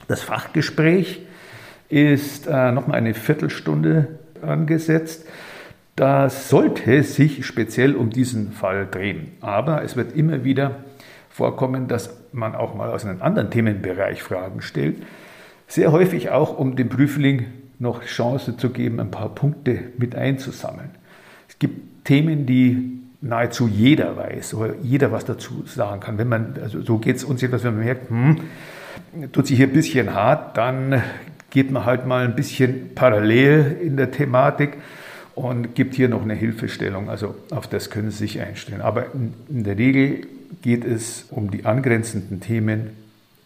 Das 0.07 0.21
Fachgespräch 0.21 1.21
ist 1.89 2.47
äh, 2.47 2.71
nochmal 2.71 2.97
eine 2.97 3.15
Viertelstunde 3.15 4.19
angesetzt. 4.41 5.25
Das 5.95 6.49
sollte 6.49 7.01
sich 7.03 7.45
speziell 7.45 7.95
um 7.95 8.09
diesen 8.09 8.51
Fall 8.51 8.87
drehen. 8.89 9.31
Aber 9.41 9.83
es 9.83 9.95
wird 9.95 10.15
immer 10.15 10.43
wieder 10.43 10.83
vorkommen, 11.35 11.89
dass 11.89 12.15
man 12.31 12.55
auch 12.55 12.75
mal 12.75 12.89
aus 12.89 13.05
einem 13.05 13.21
anderen 13.21 13.49
Themenbereich 13.51 14.23
Fragen 14.23 14.61
stellt. 14.61 15.03
Sehr 15.67 15.91
häufig 15.91 16.29
auch, 16.29 16.57
um 16.57 16.77
dem 16.77 16.87
Prüfling 16.87 17.47
noch 17.77 18.03
Chance 18.03 18.55
zu 18.55 18.69
geben, 18.69 19.01
ein 19.01 19.11
paar 19.11 19.35
Punkte 19.35 19.79
mit 19.97 20.15
einzusammeln. 20.15 20.91
Es 21.49 21.59
gibt 21.59 22.05
Themen, 22.05 22.45
die 22.45 23.01
nahezu 23.19 23.67
jeder 23.67 24.15
weiß 24.15 24.53
oder 24.53 24.75
jeder 24.81 25.11
was 25.11 25.25
dazu 25.25 25.63
sagen 25.65 25.99
kann. 25.99 26.17
Wenn 26.17 26.29
man, 26.29 26.55
also 26.63 26.81
so 26.81 26.99
geht 26.99 27.17
es 27.17 27.25
uns 27.25 27.41
jedenfalls, 27.41 27.65
wenn 27.65 27.75
man 27.75 27.83
merkt, 27.83 28.09
hm, 28.09 28.37
tut 29.33 29.47
sich 29.47 29.57
hier 29.57 29.67
ein 29.67 29.73
bisschen 29.73 30.13
hart, 30.13 30.55
dann 30.55 31.03
geht 31.49 31.69
man 31.69 31.83
halt 31.83 32.05
mal 32.05 32.23
ein 32.23 32.35
bisschen 32.37 32.95
parallel 32.95 33.75
in 33.81 33.97
der 33.97 34.11
Thematik 34.11 34.77
und 35.33 35.75
gibt 35.75 35.95
hier 35.95 36.07
noch 36.07 36.21
eine 36.21 36.33
Hilfestellung. 36.33 37.09
Also 37.09 37.35
auf 37.51 37.67
das 37.67 37.89
können 37.89 38.09
Sie 38.09 38.19
sich 38.19 38.39
einstellen. 38.39 38.79
Aber 38.79 39.07
in 39.49 39.65
der 39.65 39.77
Regel 39.77 40.27
geht 40.61 40.85
es 40.85 41.25
um 41.29 41.51
die 41.51 41.65
angrenzenden 41.65 42.39
Themen 42.39 42.91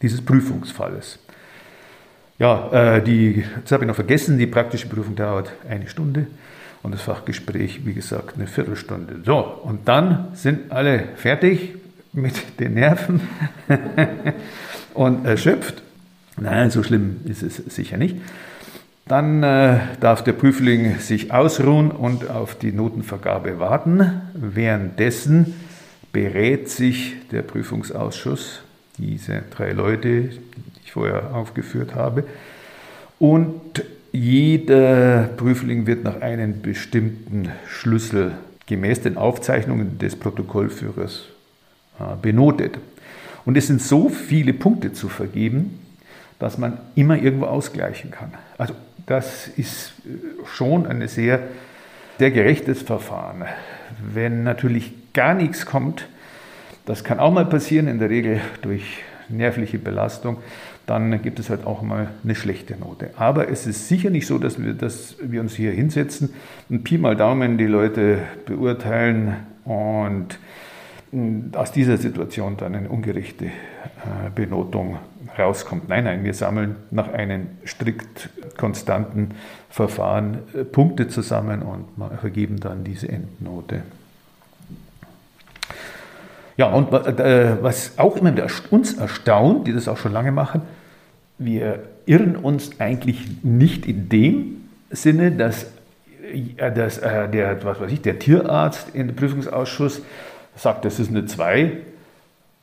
dieses 0.01 0.21
Prüfungsfalles. 0.21 1.19
Ja, 2.37 2.95
äh, 2.95 3.03
die, 3.03 3.43
das 3.63 3.71
habe 3.71 3.83
ich 3.83 3.87
noch 3.87 3.95
vergessen, 3.95 4.37
die 4.37 4.47
praktische 4.47 4.87
Prüfung 4.87 5.15
dauert 5.15 5.51
eine 5.69 5.89
Stunde 5.89 6.27
und 6.83 6.93
das 6.93 7.01
Fachgespräch, 7.01 7.85
wie 7.85 7.93
gesagt, 7.93 8.35
eine 8.35 8.47
Viertelstunde. 8.47 9.21
So, 9.25 9.37
und 9.37 9.87
dann 9.87 10.29
sind 10.33 10.71
alle 10.71 11.09
fertig 11.15 11.75
mit 12.13 12.59
den 12.59 12.75
Nerven 12.75 13.21
und 14.93 15.25
erschöpft 15.25 15.83
Nein, 16.41 16.71
so 16.71 16.83
schlimm 16.83 17.17
ist 17.25 17.43
es 17.43 17.57
sicher 17.57 17.97
nicht. 17.97 18.17
Dann 19.07 19.43
äh, 19.43 19.79
darf 19.99 20.23
der 20.23 20.33
Prüfling 20.33 20.99
sich 20.99 21.33
ausruhen 21.33 21.91
und 21.91 22.29
auf 22.29 22.55
die 22.55 22.71
Notenvergabe 22.71 23.59
warten. 23.59 24.21
Währenddessen 24.33 25.55
berät 26.11 26.69
sich 26.69 27.15
der 27.31 27.41
Prüfungsausschuss, 27.41 28.61
diese 28.97 29.43
drei 29.51 29.71
Leute, 29.71 30.21
die 30.21 30.39
ich 30.83 30.91
vorher 30.91 31.33
aufgeführt 31.33 31.95
habe, 31.95 32.23
und 33.19 33.83
jeder 34.11 35.29
Prüfling 35.37 35.85
wird 35.85 36.03
nach 36.03 36.21
einem 36.21 36.61
bestimmten 36.61 37.49
Schlüssel 37.67 38.33
gemäß 38.65 39.01
den 39.01 39.17
Aufzeichnungen 39.17 39.99
des 39.99 40.15
Protokollführers 40.15 41.25
äh, 41.99 42.03
benotet. 42.21 42.79
Und 43.45 43.57
es 43.57 43.67
sind 43.67 43.81
so 43.81 44.09
viele 44.09 44.53
Punkte 44.53 44.93
zu 44.93 45.09
vergeben, 45.09 45.79
dass 46.39 46.57
man 46.57 46.77
immer 46.95 47.17
irgendwo 47.17 47.45
ausgleichen 47.45 48.11
kann. 48.11 48.31
Also 48.57 48.73
das 49.05 49.47
ist 49.47 49.93
äh, 50.05 50.45
schon 50.45 50.85
ein 50.85 51.07
sehr, 51.07 51.39
sehr 52.17 52.31
gerechtes 52.31 52.81
Verfahren. 52.81 53.43
Wenn 54.13 54.43
natürlich 54.43 54.93
gar 55.13 55.33
nichts 55.33 55.65
kommt, 55.65 56.07
das 56.85 57.03
kann 57.03 57.19
auch 57.19 57.31
mal 57.31 57.45
passieren, 57.45 57.87
in 57.87 57.99
der 57.99 58.09
Regel 58.09 58.41
durch 58.61 58.83
nervliche 59.29 59.77
Belastung, 59.77 60.37
dann 60.87 61.21
gibt 61.21 61.39
es 61.39 61.51
halt 61.51 61.67
auch 61.67 61.83
mal 61.83 62.07
eine 62.23 62.33
schlechte 62.33 62.75
Note. 62.75 63.11
Aber 63.15 63.49
es 63.49 63.67
ist 63.67 63.87
sicher 63.87 64.09
nicht 64.09 64.25
so, 64.25 64.39
dass 64.39 64.61
wir, 64.61 64.73
dass 64.73 65.17
wir 65.21 65.41
uns 65.41 65.53
hier 65.53 65.71
hinsetzen 65.71 66.33
und 66.67 66.83
Pi 66.83 66.97
mal 66.97 67.15
Daumen 67.15 67.59
die 67.59 67.67
Leute 67.67 68.19
beurteilen 68.45 69.35
und 69.65 70.39
aus 71.53 71.71
dieser 71.71 71.97
Situation 71.97 72.57
dann 72.57 72.75
eine 72.75 72.89
ungerechte 72.89 73.45
äh, 73.45 73.49
Benotung 74.33 74.97
rauskommt. 75.37 75.89
Nein, 75.89 76.05
nein, 76.05 76.23
wir 76.23 76.33
sammeln 76.33 76.75
nach 76.91 77.11
einem 77.13 77.47
strikt 77.65 78.29
konstanten 78.57 79.31
Verfahren 79.69 80.39
äh, 80.53 80.63
Punkte 80.63 81.07
zusammen 81.07 81.61
und 81.61 81.85
vergeben 82.19 82.59
dann 82.59 82.83
diese 82.83 83.09
Endnote. 83.09 83.83
Ja, 86.59 86.67
und 86.73 86.91
äh, 86.91 87.63
was 87.63 87.97
auch 87.97 88.17
immer 88.17 88.33
uns 88.69 88.97
erstaunt, 88.97 89.65
die 89.65 89.71
das 89.71 89.87
auch 89.87 89.95
schon 89.95 90.11
lange 90.11 90.33
machen, 90.33 90.61
wir 91.37 91.83
irren 92.05 92.35
uns 92.35 92.81
eigentlich 92.81 93.43
nicht 93.43 93.85
in 93.85 94.09
dem 94.09 94.57
Sinne, 94.89 95.31
dass, 95.31 95.67
dass 96.57 96.99
der, 96.99 97.63
was 97.63 97.79
weiß 97.79 97.89
ich, 97.93 98.01
der 98.01 98.19
Tierarzt 98.19 98.93
im 98.93 99.15
Prüfungsausschuss 99.15 100.01
sagt, 100.57 100.83
das 100.83 100.99
ist 100.99 101.11
eine 101.11 101.25
2, 101.25 101.77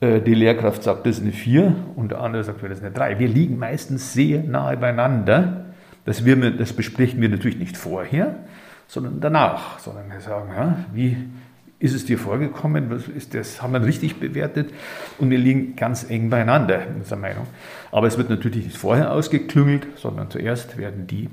äh, 0.01 0.21
die 0.21 0.35
Lehrkraft 0.35 0.83
sagt, 0.83 1.07
das 1.07 1.17
ist 1.17 1.23
eine 1.23 1.33
4 1.33 1.75
und 1.95 2.11
der 2.11 2.21
andere 2.21 2.45
sagt, 2.45 2.63
das 2.63 2.73
ist 2.73 2.85
eine 2.85 2.93
3. 2.93 3.19
Wir 3.19 3.29
liegen 3.29 3.59
meistens 3.59 4.13
sehr 4.13 4.43
nahe 4.43 4.77
beieinander. 4.77 5.65
Das, 6.05 6.23
wir, 6.27 6.51
das 6.51 6.75
besprechen 6.75 7.23
wir 7.23 7.31
natürlich 7.31 7.57
nicht 7.57 7.79
vorher, 7.79 8.35
sondern 8.89 9.21
danach, 9.21 9.79
sondern 9.79 10.13
wir 10.13 10.21
sagen, 10.21 10.51
ja, 10.55 10.77
wie 10.93 11.17
ist 11.79 11.95
es 11.95 12.07
dir 12.07 12.19
vorgekommen, 12.19 12.91
das, 13.33 13.63
haben 13.63 13.73
wir 13.75 13.85
richtig 13.85 14.19
bewertet 14.19 14.73
und 15.19 15.31
wir 15.31 15.39
liegen 15.39 15.77
ganz 15.77 16.09
eng 16.09 16.31
beieinander 16.31 16.87
in 16.87 16.97
unserer 16.97 17.19
Meinung. 17.19 17.47
Aber 17.93 18.07
es 18.07 18.17
wird 18.17 18.31
natürlich 18.31 18.65
nicht 18.65 18.77
vorher 18.77 19.13
ausgeklüngelt, 19.13 19.87
sondern 19.97 20.31
zuerst 20.31 20.79
werden 20.79 21.07
die 21.07 21.29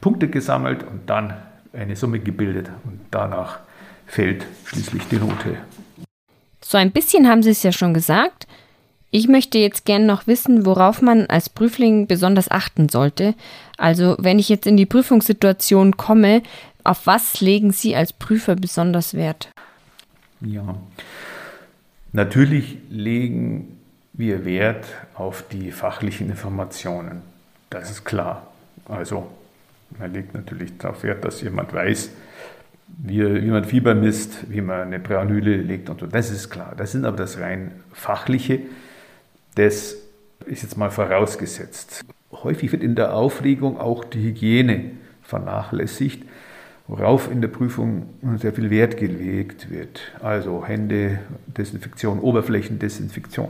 Punkte 0.00 0.28
gesammelt 0.28 0.84
und 0.84 1.10
dann 1.10 1.34
eine 1.72 1.96
Summe 1.96 2.20
gebildet 2.20 2.70
und 2.84 3.00
danach 3.10 3.60
fällt 4.06 4.46
schließlich 4.64 5.04
die 5.08 5.16
Note. 5.16 5.56
So 6.60 6.78
ein 6.78 6.92
bisschen 6.92 7.28
haben 7.28 7.42
Sie 7.42 7.50
es 7.50 7.62
ja 7.62 7.72
schon 7.72 7.94
gesagt. 7.94 8.46
Ich 9.12 9.26
möchte 9.26 9.58
jetzt 9.58 9.86
gern 9.86 10.06
noch 10.06 10.28
wissen, 10.28 10.64
worauf 10.64 11.02
man 11.02 11.26
als 11.26 11.48
Prüfling 11.48 12.06
besonders 12.06 12.48
achten 12.48 12.88
sollte. 12.88 13.34
Also, 13.76 14.16
wenn 14.20 14.38
ich 14.38 14.48
jetzt 14.48 14.68
in 14.68 14.76
die 14.76 14.86
Prüfungssituation 14.86 15.96
komme, 15.96 16.42
auf 16.84 17.06
was 17.06 17.40
legen 17.40 17.72
Sie 17.72 17.96
als 17.96 18.12
Prüfer 18.12 18.54
besonders 18.54 19.14
Wert? 19.14 19.50
Ja, 20.40 20.76
natürlich 22.12 22.78
legen 22.90 23.78
wir 24.12 24.44
Wert 24.44 24.86
auf 25.14 25.44
die 25.48 25.70
fachlichen 25.70 26.30
Informationen. 26.30 27.22
Das 27.68 27.90
ist 27.90 28.04
klar. 28.04 28.46
Also 28.86 29.30
Man 29.98 30.12
legt 30.12 30.34
natürlich 30.34 30.76
darauf 30.78 31.02
Wert, 31.02 31.24
dass 31.24 31.40
jemand 31.40 31.72
weiß, 31.72 32.10
wie, 32.98 33.42
wie 33.42 33.48
man 33.48 33.64
Fieber 33.64 33.94
misst, 33.94 34.50
wie 34.50 34.60
man 34.60 34.82
eine 34.82 35.00
Präanüle 35.00 35.56
legt 35.56 35.90
und 35.90 36.00
so. 36.00 36.06
Das 36.06 36.30
ist 36.30 36.50
klar. 36.50 36.74
Das 36.76 36.92
sind 36.92 37.04
aber 37.04 37.16
das 37.16 37.38
rein 37.38 37.72
fachliche. 37.92 38.60
Das 39.54 39.96
ist 40.46 40.62
jetzt 40.62 40.76
mal 40.76 40.90
vorausgesetzt. 40.90 42.04
Häufig 42.32 42.72
wird 42.72 42.82
in 42.82 42.94
der 42.94 43.14
Aufregung 43.14 43.78
auch 43.78 44.04
die 44.04 44.22
Hygiene 44.22 44.92
vernachlässigt, 45.22 46.24
worauf 46.90 47.30
in 47.30 47.40
der 47.40 47.48
Prüfung 47.48 48.06
sehr 48.38 48.52
viel 48.52 48.68
Wert 48.68 48.96
gelegt 48.96 49.70
wird. 49.70 50.00
Also 50.20 50.66
Hände, 50.66 51.20
Desinfektion, 51.46 52.18
Oberflächendesinfektion. 52.18 53.48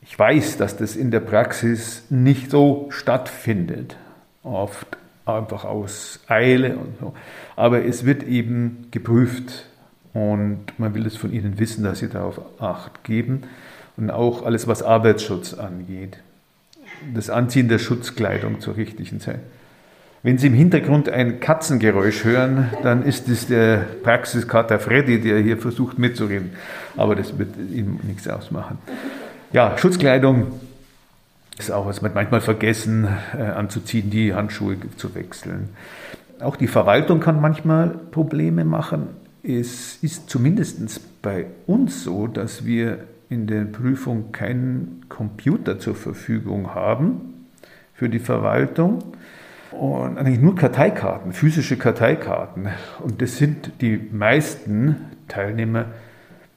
Ich 0.00 0.18
weiß, 0.18 0.56
dass 0.56 0.78
das 0.78 0.96
in 0.96 1.10
der 1.10 1.20
Praxis 1.20 2.04
nicht 2.08 2.50
so 2.50 2.86
stattfindet. 2.88 3.96
Oft 4.42 4.96
einfach 5.26 5.64
aus 5.64 6.20
Eile 6.26 6.76
und 6.78 6.98
so. 6.98 7.14
Aber 7.56 7.84
es 7.84 8.06
wird 8.06 8.22
eben 8.22 8.88
geprüft 8.90 9.66
und 10.14 10.60
man 10.78 10.94
will 10.94 11.04
es 11.04 11.18
von 11.18 11.30
ihnen 11.30 11.58
wissen, 11.58 11.84
dass 11.84 11.98
sie 11.98 12.08
darauf 12.08 12.40
Acht 12.58 13.04
geben 13.04 13.42
und 13.98 14.10
auch 14.10 14.46
alles, 14.46 14.66
was 14.66 14.82
Arbeitsschutz 14.82 15.52
angeht. 15.52 16.18
Das 17.14 17.28
Anziehen 17.28 17.68
der 17.68 17.78
Schutzkleidung 17.78 18.60
zur 18.60 18.76
richtigen 18.76 19.20
Zeit. 19.20 19.40
Wenn 20.24 20.38
Sie 20.38 20.46
im 20.46 20.54
Hintergrund 20.54 21.10
ein 21.10 21.38
Katzengeräusch 21.38 22.24
hören, 22.24 22.70
dann 22.82 23.02
ist 23.02 23.28
es 23.28 23.46
der 23.46 23.84
Praxiskater 24.02 24.78
Freddy, 24.78 25.20
der 25.20 25.40
hier 25.40 25.58
versucht 25.58 25.98
mitzureden. 25.98 26.52
Aber 26.96 27.14
das 27.14 27.38
wird 27.38 27.50
ihm 27.70 28.00
nichts 28.04 28.26
ausmachen. 28.26 28.78
Ja, 29.52 29.76
Schutzkleidung 29.76 30.46
ist 31.58 31.70
auch 31.70 31.84
was 31.84 32.00
man 32.00 32.14
manchmal 32.14 32.40
vergessen 32.40 33.06
äh, 33.38 33.42
anzuziehen, 33.42 34.08
die 34.08 34.32
Handschuhe 34.32 34.78
zu 34.96 35.14
wechseln. 35.14 35.68
Auch 36.40 36.56
die 36.56 36.68
Verwaltung 36.68 37.20
kann 37.20 37.42
manchmal 37.42 37.88
Probleme 37.88 38.64
machen. 38.64 39.08
Es 39.42 39.98
ist 40.02 40.30
zumindest 40.30 41.02
bei 41.20 41.48
uns 41.66 42.02
so, 42.02 42.28
dass 42.28 42.64
wir 42.64 43.00
in 43.28 43.46
der 43.46 43.64
Prüfung 43.66 44.32
keinen 44.32 45.04
Computer 45.10 45.78
zur 45.78 45.94
Verfügung 45.94 46.74
haben 46.74 47.46
für 47.92 48.08
die 48.08 48.20
Verwaltung 48.20 49.04
und 49.78 50.18
eigentlich 50.18 50.40
nur 50.40 50.54
Karteikarten, 50.54 51.32
physische 51.32 51.76
Karteikarten. 51.76 52.68
Und 53.00 53.20
das 53.20 53.36
sind 53.36 53.72
die 53.80 53.96
meisten 54.12 54.96
Teilnehmer 55.28 55.86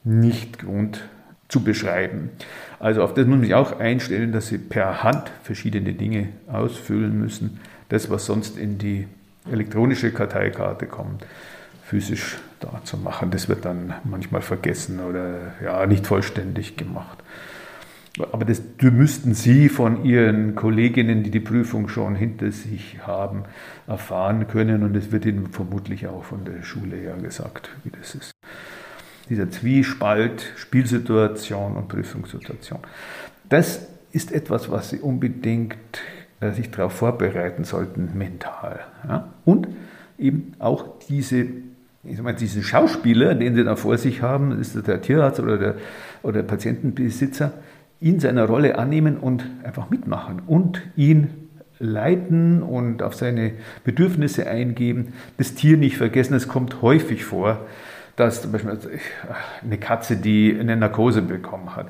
nicht 0.04 0.60
gewohnt 0.60 1.02
zu 1.48 1.64
beschreiben. 1.64 2.30
Also 2.78 3.02
auf 3.02 3.14
das 3.14 3.26
muss 3.26 3.36
man 3.36 3.44
sich 3.44 3.54
auch 3.54 3.78
einstellen, 3.80 4.32
dass 4.32 4.48
sie 4.48 4.58
per 4.58 5.02
Hand 5.02 5.30
verschiedene 5.42 5.94
Dinge 5.94 6.28
ausfüllen 6.46 7.18
müssen. 7.18 7.60
Das, 7.88 8.10
was 8.10 8.26
sonst 8.26 8.58
in 8.58 8.78
die 8.78 9.08
elektronische 9.50 10.12
Karteikarte 10.12 10.86
kommt, 10.86 11.24
physisch 11.84 12.36
da 12.60 12.82
zu 12.84 12.98
machen, 12.98 13.30
das 13.30 13.48
wird 13.48 13.64
dann 13.64 13.94
manchmal 14.04 14.42
vergessen 14.42 15.00
oder 15.00 15.52
ja, 15.64 15.86
nicht 15.86 16.06
vollständig 16.06 16.76
gemacht. 16.76 17.18
Aber 18.32 18.44
das 18.44 18.62
müssten 18.80 19.34
Sie 19.34 19.68
von 19.68 20.04
Ihren 20.04 20.54
Kolleginnen, 20.54 21.22
die 21.22 21.30
die 21.30 21.40
Prüfung 21.40 21.88
schon 21.88 22.14
hinter 22.14 22.50
sich 22.50 22.98
haben, 23.06 23.44
erfahren 23.86 24.48
können. 24.48 24.82
Und 24.82 24.96
es 24.96 25.12
wird 25.12 25.24
Ihnen 25.24 25.48
vermutlich 25.48 26.06
auch 26.06 26.24
von 26.24 26.44
der 26.44 26.62
Schule 26.62 26.96
her 26.96 27.16
gesagt, 27.16 27.70
wie 27.84 27.90
das 27.90 28.14
ist 28.14 28.32
dieser 29.28 29.50
Zwiespalt 29.50 30.52
Spielsituation 30.56 31.76
und 31.76 31.88
Prüfungssituation. 31.88 32.80
Das 33.48 33.86
ist 34.12 34.32
etwas, 34.32 34.70
was 34.70 34.90
Sie 34.90 34.98
unbedingt 34.98 35.76
äh, 36.40 36.52
sich 36.52 36.70
darauf 36.70 36.92
vorbereiten 36.92 37.64
sollten, 37.64 38.10
mental. 38.16 38.80
Ja? 39.06 39.28
Und 39.44 39.68
eben 40.18 40.54
auch 40.58 40.98
diese, 41.08 41.46
ich 42.04 42.22
meine, 42.22 42.38
diesen 42.38 42.62
Schauspieler, 42.62 43.34
den 43.34 43.54
Sie 43.54 43.64
da 43.64 43.76
vor 43.76 43.98
sich 43.98 44.22
haben, 44.22 44.58
ist 44.58 44.86
der 44.86 45.02
Tierarzt 45.02 45.40
oder 45.40 45.58
der, 45.58 45.74
oder 46.22 46.34
der 46.34 46.42
Patientenbesitzer, 46.44 47.52
ihn 48.00 48.20
seiner 48.20 48.46
Rolle 48.46 48.78
annehmen 48.78 49.16
und 49.16 49.44
einfach 49.64 49.90
mitmachen 49.90 50.42
und 50.46 50.82
ihn 50.96 51.48
leiten 51.78 52.62
und 52.62 53.02
auf 53.02 53.14
seine 53.14 53.52
Bedürfnisse 53.84 54.48
eingeben, 54.48 55.12
das 55.36 55.54
Tier 55.54 55.76
nicht 55.76 55.96
vergessen. 55.96 56.34
Es 56.34 56.48
kommt 56.48 56.82
häufig 56.82 57.24
vor, 57.24 57.66
dass 58.16 58.42
zum 58.42 58.52
Beispiel 58.52 58.78
eine 59.62 59.78
Katze, 59.78 60.16
die 60.16 60.56
eine 60.58 60.76
Narkose 60.76 61.22
bekommen 61.22 61.76
hat, 61.76 61.86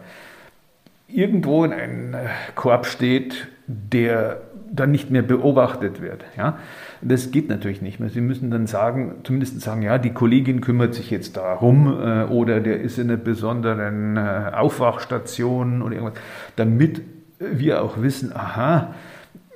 irgendwo 1.09 1.65
in 1.65 1.73
einem 1.73 2.17
Korb 2.55 2.87
steht, 2.87 3.49
der 3.67 4.43
dann 4.71 4.91
nicht 4.91 5.11
mehr 5.11 5.23
beobachtet 5.23 6.01
wird. 6.01 6.25
Ja? 6.37 6.59
Das 7.01 7.31
geht 7.31 7.49
natürlich 7.49 7.83
nicht 7.83 8.01
mehr. 8.01 8.11
Sie 8.11 8.21
müssen 8.21 8.51
dann 8.51 8.67
sagen, 8.67 9.17
zumindest 9.25 9.61
sagen, 9.61 9.83
ja, 9.83 9.99
die 9.99 10.11
Kollegin 10.11 10.61
kümmert 10.61 10.95
sich 10.95 11.11
jetzt 11.11 11.37
darum 11.37 11.87
äh, 11.87 12.25
oder 12.25 12.61
der 12.61 12.81
ist 12.81 12.99
in 12.99 13.11
einer 13.11 13.17
besonderen 13.17 14.17
äh, 14.17 14.51
Aufwachstation 14.55 15.83
oder 15.83 15.97
irgendwas, 15.97 16.19
damit 16.57 17.03
wir 17.39 17.83
auch 17.83 18.03
wissen, 18.03 18.35
aha, 18.35 18.95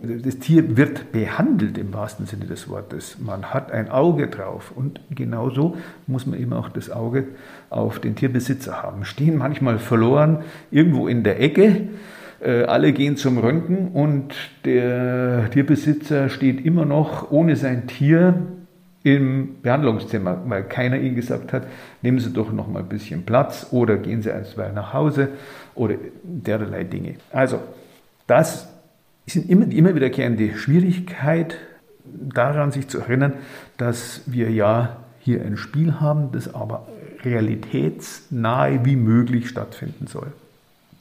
das 0.03 0.39
Tier 0.39 0.77
wird 0.77 1.13
behandelt 1.13 1.79
im 1.79 1.95
wahrsten 1.95 2.27
Sinne 2.27 2.47
des 2.47 2.69
Wortes. 2.69 3.19
Man 3.21 3.55
hat 3.55 3.71
ein 3.71 3.89
Auge 3.89 4.27
drauf 4.27 4.73
und 4.75 5.01
genauso 5.11 5.77
muss 6.09 6.27
man 6.27 6.41
eben 6.41 6.53
auch 6.53 6.69
das 6.71 6.91
Auge 6.91 7.29
auf 7.71 8.01
den 8.01 8.17
Tierbesitzer 8.17 8.83
haben. 8.83 9.05
Stehen 9.05 9.37
manchmal 9.37 9.79
verloren 9.79 10.39
irgendwo 10.73 11.07
in 11.07 11.23
der 11.23 11.41
Ecke, 11.41 11.89
alle 12.43 12.93
gehen 12.93 13.17
zum 13.17 13.39
Röntgen 13.39 13.89
und 13.93 14.35
der 14.65 15.49
Tierbesitzer 15.51 16.29
steht 16.29 16.65
immer 16.65 16.85
noch 16.85 17.31
ohne 17.31 17.55
sein 17.57 17.87
Tier 17.87 18.35
im 19.05 19.61
Behandlungszimmer, 19.63 20.43
weil 20.47 20.65
keiner 20.65 20.99
ihm 20.99 21.15
gesagt 21.15 21.53
hat, 21.53 21.67
nehmen 22.03 22.19
Sie 22.19 22.31
doch 22.31 22.53
noch 22.53 22.69
mal 22.69 22.81
ein 22.81 22.89
bisschen 22.89 23.25
Platz 23.25 23.69
oder 23.71 23.97
gehen 23.97 24.23
Sie 24.23 24.33
einstweilen 24.33 24.75
nach 24.75 24.93
Hause 24.93 25.29
oder 25.75 25.97
derlei 26.23 26.85
Dinge. 26.85 27.15
Also, 27.33 27.61
das 28.27 28.69
ist 29.27 29.37
immer, 29.37 29.67
die 29.67 29.79
immer 29.79 29.95
wiederkehrende 29.95 30.57
Schwierigkeit 30.57 31.57
daran, 32.05 32.73
sich 32.73 32.89
zu 32.89 33.01
erinnern, 33.01 33.35
dass 33.77 34.23
wir 34.27 34.51
ja 34.51 34.97
hier 35.21 35.43
ein 35.43 35.57
Spiel 35.57 36.01
haben, 36.01 36.33
das 36.33 36.53
aber 36.53 36.89
realitätsnahe 37.23 38.85
wie 38.85 38.97
möglich 38.97 39.49
stattfinden 39.49 40.07
soll. 40.07 40.33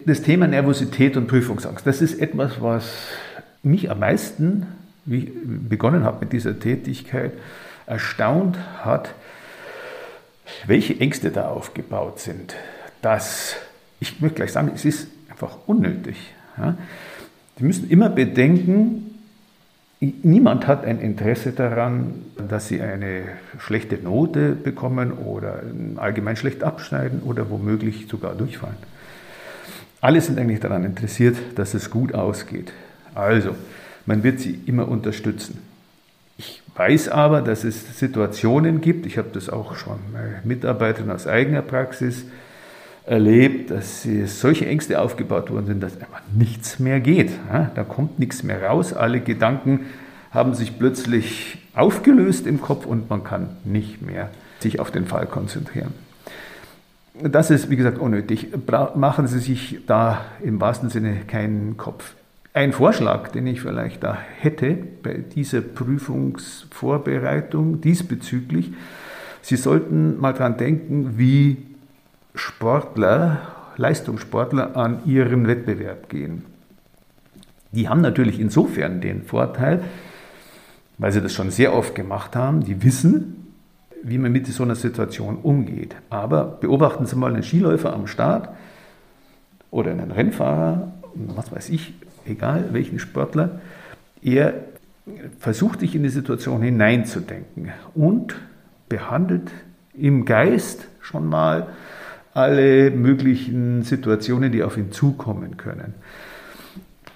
Das 0.05 0.23
Thema 0.23 0.47
Nervosität 0.47 1.15
und 1.15 1.27
Prüfungsangst, 1.27 1.85
das 1.85 2.01
ist 2.01 2.19
etwas, 2.19 2.59
was 2.59 3.07
mich 3.61 3.91
am 3.91 3.99
meisten, 3.99 4.65
wie 5.05 5.25
ich 5.25 5.31
begonnen 5.69 6.03
habe 6.03 6.21
mit 6.21 6.33
dieser 6.33 6.59
Tätigkeit, 6.59 7.33
erstaunt 7.85 8.57
hat, 8.83 9.13
welche 10.65 10.99
Ängste 10.99 11.29
da 11.29 11.49
aufgebaut 11.49 12.19
sind. 12.19 12.55
Das, 13.03 13.55
ich 13.99 14.21
möchte 14.21 14.37
gleich 14.37 14.53
sagen, 14.53 14.71
es 14.73 14.85
ist 14.85 15.07
einfach 15.29 15.57
unnötig. 15.67 16.33
Sie 17.57 17.63
müssen 17.63 17.89
immer 17.89 18.09
bedenken, 18.09 19.19
niemand 19.99 20.65
hat 20.65 20.83
ein 20.83 20.99
Interesse 20.99 21.51
daran, 21.51 22.25
dass 22.49 22.67
Sie 22.67 22.81
eine 22.81 23.23
schlechte 23.59 23.97
Note 23.97 24.53
bekommen 24.53 25.11
oder 25.11 25.61
allgemein 25.97 26.37
schlecht 26.37 26.63
abschneiden 26.63 27.21
oder 27.21 27.51
womöglich 27.51 28.07
sogar 28.09 28.33
durchfallen. 28.33 28.77
Alle 30.01 30.19
sind 30.19 30.39
eigentlich 30.39 30.59
daran 30.59 30.83
interessiert, 30.83 31.37
dass 31.55 31.75
es 31.75 31.91
gut 31.91 32.13
ausgeht. 32.15 32.73
Also, 33.13 33.55
man 34.07 34.23
wird 34.23 34.39
sie 34.39 34.59
immer 34.65 34.87
unterstützen. 34.87 35.59
Ich 36.37 36.63
weiß 36.75 37.09
aber, 37.09 37.41
dass 37.41 37.63
es 37.63 37.99
Situationen 37.99 38.81
gibt, 38.81 39.05
ich 39.05 39.19
habe 39.19 39.29
das 39.31 39.49
auch 39.49 39.75
schon 39.75 39.99
bei 40.11 40.41
Mitarbeitern 40.43 41.11
aus 41.11 41.27
eigener 41.27 41.61
Praxis 41.61 42.25
erlebt, 43.05 43.69
dass 43.69 44.07
solche 44.25 44.65
Ängste 44.65 44.99
aufgebaut 45.01 45.51
worden 45.51 45.67
sind, 45.67 45.83
dass 45.83 45.99
einfach 45.99 46.21
nichts 46.33 46.79
mehr 46.79 46.99
geht. 46.99 47.31
Da 47.75 47.83
kommt 47.83 48.17
nichts 48.17 48.41
mehr 48.41 48.63
raus. 48.63 48.93
Alle 48.93 49.19
Gedanken 49.19 49.81
haben 50.31 50.55
sich 50.55 50.79
plötzlich 50.79 51.59
aufgelöst 51.75 52.47
im 52.47 52.59
Kopf 52.59 52.87
und 52.87 53.09
man 53.09 53.23
kann 53.23 53.49
nicht 53.65 54.01
mehr 54.01 54.31
sich 54.59 54.79
auf 54.79 54.89
den 54.89 55.05
Fall 55.05 55.27
konzentrieren. 55.27 55.93
Das 57.23 57.51
ist, 57.51 57.69
wie 57.69 57.75
gesagt, 57.75 57.99
unnötig. 57.99 58.47
Machen 58.95 59.27
Sie 59.27 59.39
sich 59.39 59.81
da 59.85 60.25
im 60.41 60.59
wahrsten 60.59 60.89
Sinne 60.89 61.17
keinen 61.27 61.77
Kopf. 61.77 62.15
Ein 62.53 62.73
Vorschlag, 62.73 63.29
den 63.29 63.47
ich 63.47 63.61
vielleicht 63.61 64.03
da 64.03 64.17
hätte 64.39 64.77
bei 65.03 65.13
dieser 65.13 65.61
Prüfungsvorbereitung 65.61 67.79
diesbezüglich, 67.81 68.73
Sie 69.43 69.55
sollten 69.55 70.19
mal 70.19 70.33
dran 70.33 70.57
denken, 70.57 71.17
wie 71.17 71.57
Sportler, 72.35 73.41
Leistungssportler 73.77 74.77
an 74.77 74.99
ihren 75.05 75.47
Wettbewerb 75.47 76.09
gehen. 76.09 76.45
Die 77.71 77.89
haben 77.89 78.01
natürlich 78.01 78.39
insofern 78.39 79.01
den 79.01 79.23
Vorteil, 79.23 79.83
weil 80.97 81.11
sie 81.11 81.21
das 81.21 81.33
schon 81.33 81.49
sehr 81.49 81.73
oft 81.73 81.95
gemacht 81.95 82.35
haben, 82.35 82.63
die 82.63 82.83
wissen, 82.83 83.50
wie 84.03 84.17
man 84.17 84.31
mit 84.31 84.47
so 84.47 84.63
einer 84.63 84.75
Situation 84.75 85.37
umgeht. 85.37 85.95
Aber 86.09 86.57
beobachten 86.59 87.05
Sie 87.05 87.15
mal 87.15 87.33
einen 87.33 87.43
Skiläufer 87.43 87.93
am 87.93 88.07
Start 88.07 88.49
oder 89.69 89.91
einen 89.91 90.11
Rennfahrer, 90.11 90.91
was 91.13 91.51
weiß 91.51 91.69
ich, 91.69 91.93
egal 92.25 92.69
welchen 92.71 92.99
Sportler, 92.99 93.61
er 94.21 94.53
versucht 95.39 95.79
sich 95.79 95.95
in 95.95 96.03
die 96.03 96.09
Situation 96.09 96.61
hineinzudenken 96.61 97.71
und 97.95 98.35
behandelt 98.87 99.51
im 99.93 100.25
Geist 100.25 100.87
schon 101.01 101.27
mal 101.27 101.67
alle 102.33 102.91
möglichen 102.91 103.83
Situationen, 103.83 104.51
die 104.51 104.63
auf 104.63 104.77
ihn 104.77 104.91
zukommen 104.91 105.57
können. 105.57 105.93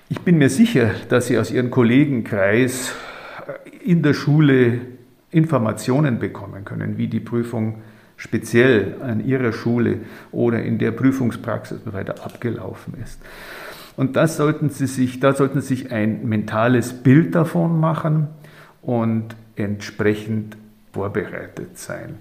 Ich 0.10 0.22
bin 0.22 0.38
mir 0.38 0.50
sicher, 0.50 0.92
dass 1.10 1.28
Sie 1.28 1.38
aus 1.38 1.52
Ihrem 1.52 1.72
Kollegenkreis 1.72 2.94
in 3.84 4.04
der 4.04 4.14
Schule 4.14 4.82
Informationen 5.36 6.18
bekommen 6.18 6.64
können, 6.64 6.98
wie 6.98 7.08
die 7.08 7.20
Prüfung 7.20 7.82
speziell 8.16 8.96
an 9.02 9.26
Ihrer 9.26 9.52
Schule 9.52 10.00
oder 10.32 10.64
in 10.64 10.78
der 10.78 10.92
Prüfungspraxis 10.92 11.80
weiter 11.86 12.24
abgelaufen 12.24 12.94
ist. 13.04 13.20
Und 13.98 14.16
das 14.16 14.38
sollten 14.38 14.70
Sie 14.70 14.88
sich, 14.88 15.20
da 15.20 15.34
sollten 15.34 15.60
Sie 15.60 15.76
sich 15.76 15.92
ein 15.92 16.28
mentales 16.28 16.94
Bild 16.94 17.36
davon 17.36 17.80
machen 17.80 18.28
und 18.82 19.36
entsprechend 19.58 20.56
vorbereitet 20.94 21.78
sein. 21.78 22.16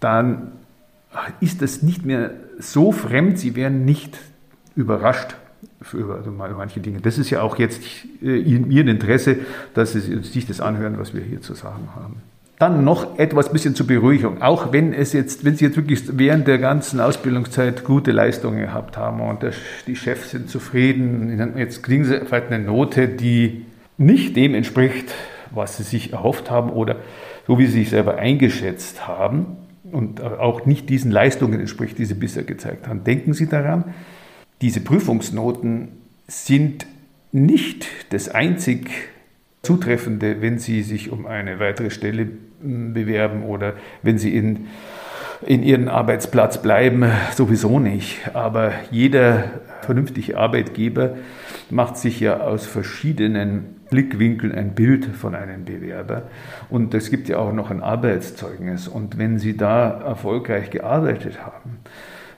Dann 0.00 0.52
ist 1.40 1.62
das 1.62 1.82
nicht 1.82 2.04
mehr 2.04 2.32
so 2.58 2.92
fremd, 2.92 3.38
Sie 3.38 3.56
werden 3.56 3.86
nicht 3.86 4.18
überrascht 4.76 5.36
für 5.80 6.14
also 6.14 6.30
manche 6.30 6.80
Dinge. 6.80 7.00
Das 7.00 7.16
ist 7.16 7.30
ja 7.30 7.40
auch 7.40 7.58
jetzt 7.58 7.82
äh, 8.22 8.38
in 8.38 8.70
Ihrem 8.70 8.88
Interesse, 8.88 9.38
dass 9.72 9.92
Sie 9.92 10.22
sich 10.22 10.46
das 10.46 10.60
anhören, 10.60 10.98
was 10.98 11.14
wir 11.14 11.22
hier 11.22 11.40
zu 11.40 11.54
sagen 11.54 11.88
haben. 11.94 12.31
Dann 12.62 12.84
noch 12.84 13.18
etwas 13.18 13.50
bisschen 13.52 13.74
zur 13.74 13.88
Beruhigung. 13.88 14.40
Auch 14.40 14.72
wenn 14.72 14.92
es 14.94 15.12
jetzt, 15.12 15.44
wenn 15.44 15.56
Sie 15.56 15.64
jetzt 15.64 15.76
wirklich 15.76 16.04
während 16.16 16.46
der 16.46 16.58
ganzen 16.58 17.00
Ausbildungszeit 17.00 17.82
gute 17.82 18.12
Leistungen 18.12 18.60
gehabt 18.60 18.96
haben 18.96 19.20
und 19.20 19.42
der, 19.42 19.50
die 19.88 19.96
Chefs 19.96 20.30
sind 20.30 20.48
zufrieden, 20.48 21.56
jetzt 21.58 21.82
kriegen 21.82 22.04
Sie 22.04 22.20
vielleicht 22.20 22.52
eine 22.52 22.64
Note, 22.64 23.08
die 23.08 23.66
nicht 23.98 24.36
dem 24.36 24.54
entspricht, 24.54 25.12
was 25.50 25.76
Sie 25.76 25.82
sich 25.82 26.12
erhofft 26.12 26.52
haben 26.52 26.70
oder 26.70 26.98
so 27.48 27.58
wie 27.58 27.66
Sie 27.66 27.80
sich 27.80 27.90
selber 27.90 28.18
eingeschätzt 28.18 29.08
haben 29.08 29.56
und 29.90 30.22
auch 30.22 30.64
nicht 30.64 30.88
diesen 30.88 31.10
Leistungen 31.10 31.58
entspricht, 31.58 31.98
die 31.98 32.04
Sie 32.04 32.14
bisher 32.14 32.44
gezeigt 32.44 32.86
haben. 32.86 33.02
Denken 33.02 33.34
Sie 33.34 33.48
daran, 33.48 33.92
diese 34.60 34.82
Prüfungsnoten 34.82 35.88
sind 36.28 36.86
nicht 37.32 37.88
das 38.10 38.28
einzig 38.28 38.88
Zutreffende, 39.62 40.42
wenn 40.42 40.58
Sie 40.58 40.82
sich 40.82 41.12
um 41.12 41.24
eine 41.26 41.60
weitere 41.60 41.90
Stelle 41.90 42.28
bewerben 42.62 43.42
oder 43.44 43.74
wenn 44.02 44.18
sie 44.18 44.36
in, 44.36 44.68
in 45.46 45.62
ihren 45.62 45.88
Arbeitsplatz 45.88 46.62
bleiben, 46.62 47.04
sowieso 47.34 47.78
nicht. 47.78 48.34
Aber 48.34 48.72
jeder 48.90 49.44
vernünftige 49.82 50.38
Arbeitgeber 50.38 51.16
macht 51.70 51.96
sich 51.96 52.20
ja 52.20 52.40
aus 52.40 52.66
verschiedenen 52.66 53.80
Blickwinkeln 53.90 54.54
ein 54.54 54.74
Bild 54.74 55.04
von 55.04 55.34
einem 55.34 55.64
Bewerber. 55.64 56.22
Und 56.70 56.94
es 56.94 57.10
gibt 57.10 57.28
ja 57.28 57.38
auch 57.38 57.52
noch 57.52 57.70
ein 57.70 57.82
Arbeitszeugnis. 57.82 58.88
Und 58.88 59.18
wenn 59.18 59.38
Sie 59.38 59.56
da 59.56 59.90
erfolgreich 60.00 60.70
gearbeitet 60.70 61.44
haben, 61.44 61.80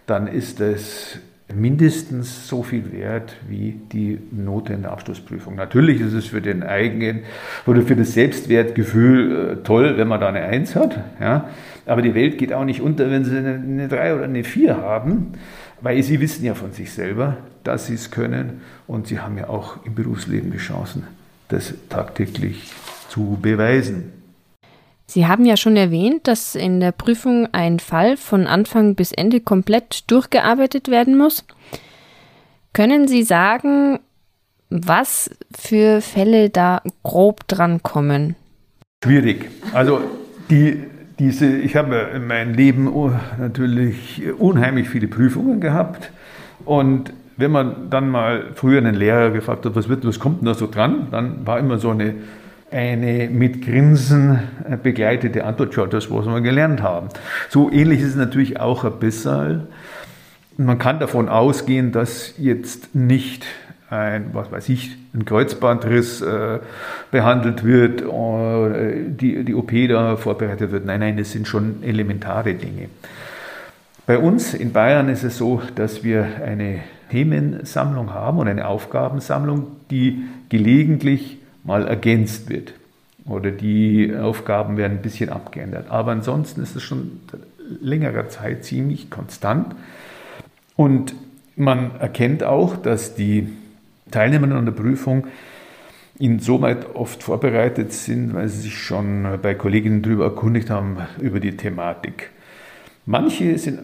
dann 0.07 0.27
ist 0.27 0.61
es 0.61 1.19
mindestens 1.55 2.49
so 2.49 2.63
viel 2.63 2.93
wert 2.93 3.37
wie 3.49 3.81
die 3.93 4.19
Note 4.31 4.73
in 4.73 4.83
der 4.83 4.93
Abschlussprüfung. 4.93 5.55
Natürlich 5.55 6.01
ist 6.01 6.13
es 6.13 6.27
für 6.27 6.41
den 6.41 6.63
eigenen 6.63 7.21
oder 7.67 7.83
für 7.83 7.97
das 7.97 8.15
Selbstwertgefühl 8.15 9.59
äh, 9.61 9.63
toll, 9.63 9.97
wenn 9.97 10.09
man 10.09 10.21
da 10.21 10.29
eine 10.29 10.43
Eins 10.43 10.75
hat. 10.75 10.99
Ja. 11.21 11.49
Aber 11.87 12.03
die 12.03 12.15
Welt 12.15 12.39
geht 12.39 12.53
auch 12.53 12.65
nicht 12.65 12.81
unter, 12.81 13.11
wenn 13.11 13.25
sie 13.25 13.37
eine, 13.37 13.89
Drei 13.89 14.15
oder 14.15 14.25
eine 14.25 14.45
Vier 14.45 14.79
haben, 14.79 15.33
weil 15.81 16.03
sie 16.03 16.21
wissen 16.21 16.45
ja 16.45 16.55
von 16.55 16.73
sich 16.73 16.93
selber, 16.93 17.37
dass 17.63 17.87
sie 17.87 17.95
es 17.95 18.11
können 18.11 18.63
und 18.87 19.07
sie 19.07 19.21
haben 19.21 19.37
ja 19.37 19.49
auch 19.49 19.85
im 19.85 19.95
Berufsleben 19.95 20.51
die 20.51 20.59
Chancen, 20.59 21.05
das 21.49 21.75
tagtäglich 21.89 22.73
zu 23.09 23.39
beweisen. 23.41 24.14
Sie 25.07 25.27
haben 25.27 25.45
ja 25.45 25.57
schon 25.57 25.77
erwähnt, 25.77 26.27
dass 26.27 26.55
in 26.55 26.81
der 26.81 26.93
Prüfung 26.93 27.49
ein 27.53 27.79
Fall 27.79 28.17
von 28.17 28.47
Anfang 28.47 28.95
bis 28.95 29.13
Ende 29.13 29.41
komplett 29.41 30.11
durchgearbeitet 30.11 30.89
werden 30.89 31.17
muss. 31.17 31.45
Können 32.73 33.07
Sie 33.07 33.23
sagen, 33.23 34.01
was 34.71 35.31
für 35.57 36.01
Fälle 36.01 36.51
da 36.51 36.83
grob 37.03 37.47
dran 37.47 37.83
kommen? 37.83 38.35
Schwierig. 39.05 39.51
Also 39.73 40.01
die, 40.51 40.83
diese, 41.19 41.47
ich 41.47 41.77
habe 41.77 42.11
in 42.15 42.27
meinem 42.27 42.55
Leben 42.55 42.91
natürlich 43.39 44.23
unheimlich 44.39 44.89
viele 44.89 45.07
Prüfungen 45.07 45.61
gehabt 45.61 46.11
und 46.65 47.13
wenn 47.37 47.51
man 47.51 47.91
dann 47.91 48.09
mal 48.09 48.53
früher 48.55 48.79
einen 48.79 48.95
Lehrer 48.95 49.31
gefragt 49.31 49.67
hat, 49.67 49.75
was, 49.75 49.89
wird, 49.89 50.07
was 50.07 50.19
kommt 50.19 50.41
denn 50.41 50.47
da 50.47 50.55
so 50.55 50.69
dran, 50.69 51.09
dann 51.11 51.47
war 51.47 51.59
immer 51.59 51.79
so 51.79 51.91
eine 51.91 52.15
eine 52.75 53.29
mit 53.31 53.65
Grinsen 53.65 54.41
äh, 54.69 54.77
begleitete 54.77 55.45
Antwort, 55.45 55.77
ja, 55.77 55.87
das, 55.87 56.11
was 56.11 56.27
wir 56.27 56.41
gelernt 56.41 56.83
haben. 56.83 57.09
So 57.49 57.71
ähnlich 57.71 58.01
ist 58.01 58.09
es 58.09 58.17
natürlich 58.17 58.61
auch 58.61 58.85
ein 58.85 58.99
bisschen. 58.99 59.69
Man 60.57 60.79
kann 60.79 60.99
davon 60.99 61.29
ausgehen, 61.29 61.93
dass 61.93 62.35
jetzt 62.39 62.95
nicht 62.95 63.47
ein, 63.91 64.31
was 64.33 64.51
weiß 64.51 64.69
ich, 64.69 64.97
ein 65.15 65.25
Kreuzbandriss 65.25 66.21
äh, 66.21 66.59
behandelt 67.11 67.65
wird 67.65 68.07
oder 68.07 68.93
die, 68.93 69.45
die 69.45 69.55
OP 69.55 69.73
da 69.89 70.17
vorbereitet 70.17 70.73
wird. 70.73 70.85
Nein, 70.85 71.01
nein, 71.01 71.17
das 71.17 71.33
sind 71.33 71.47
schon 71.47 71.83
elementare 71.83 72.55
Dinge. 72.55 72.89
Bei 74.07 74.19
uns 74.19 74.53
in 74.53 74.73
Bayern 74.73 75.09
ist 75.09 75.23
es 75.23 75.39
so, 75.39 75.63
dass 75.77 76.05
wir 76.05 76.27
eine 76.45 76.81
Themensammlung 77.11 78.13
haben 78.13 78.39
und 78.39 78.49
eine 78.49 78.67
Aufgabensammlung, 78.67 79.69
die 79.91 80.25
gelegentlich 80.49 81.39
mal 81.65 81.87
ergänzt 81.87 82.49
wird. 82.49 82.75
Oder 83.27 83.51
die 83.51 84.15
Aufgaben 84.15 84.77
werden 84.77 84.99
ein 84.99 85.03
bisschen 85.03 85.31
abgeändert. 85.31 85.91
Aber 85.91 86.13
ansonsten 86.13 86.63
ist 86.63 86.77
es 86.77 86.83
schon 86.83 87.21
längerer 87.81 88.29
Zeit 88.29 88.65
ziemlich 88.65 89.11
konstant. 89.11 89.75
Und 90.77 91.15
man 91.57 91.93
erkennt 91.99 92.43
auch, 92.43 92.77
dass 92.77 93.15
die 93.15 93.49
Teilnehmer 94.11 94.55
an 94.55 94.67
der 94.67 94.73
Prüfung 94.73 95.27
insoweit 96.19 96.95
oft 96.95 97.23
vorbereitet 97.23 97.93
sind, 97.93 98.35
weil 98.35 98.49
sie 98.49 98.63
sich 98.63 98.79
schon 98.79 99.27
bei 99.43 99.55
Kolleginnen 99.55 100.03
darüber 100.03 100.25
erkundigt 100.25 100.71
haben, 100.71 100.99
über 101.21 101.41
die 101.41 101.57
Thematik. 101.57 102.31
Manche 103.07 103.59
sind 103.59 103.81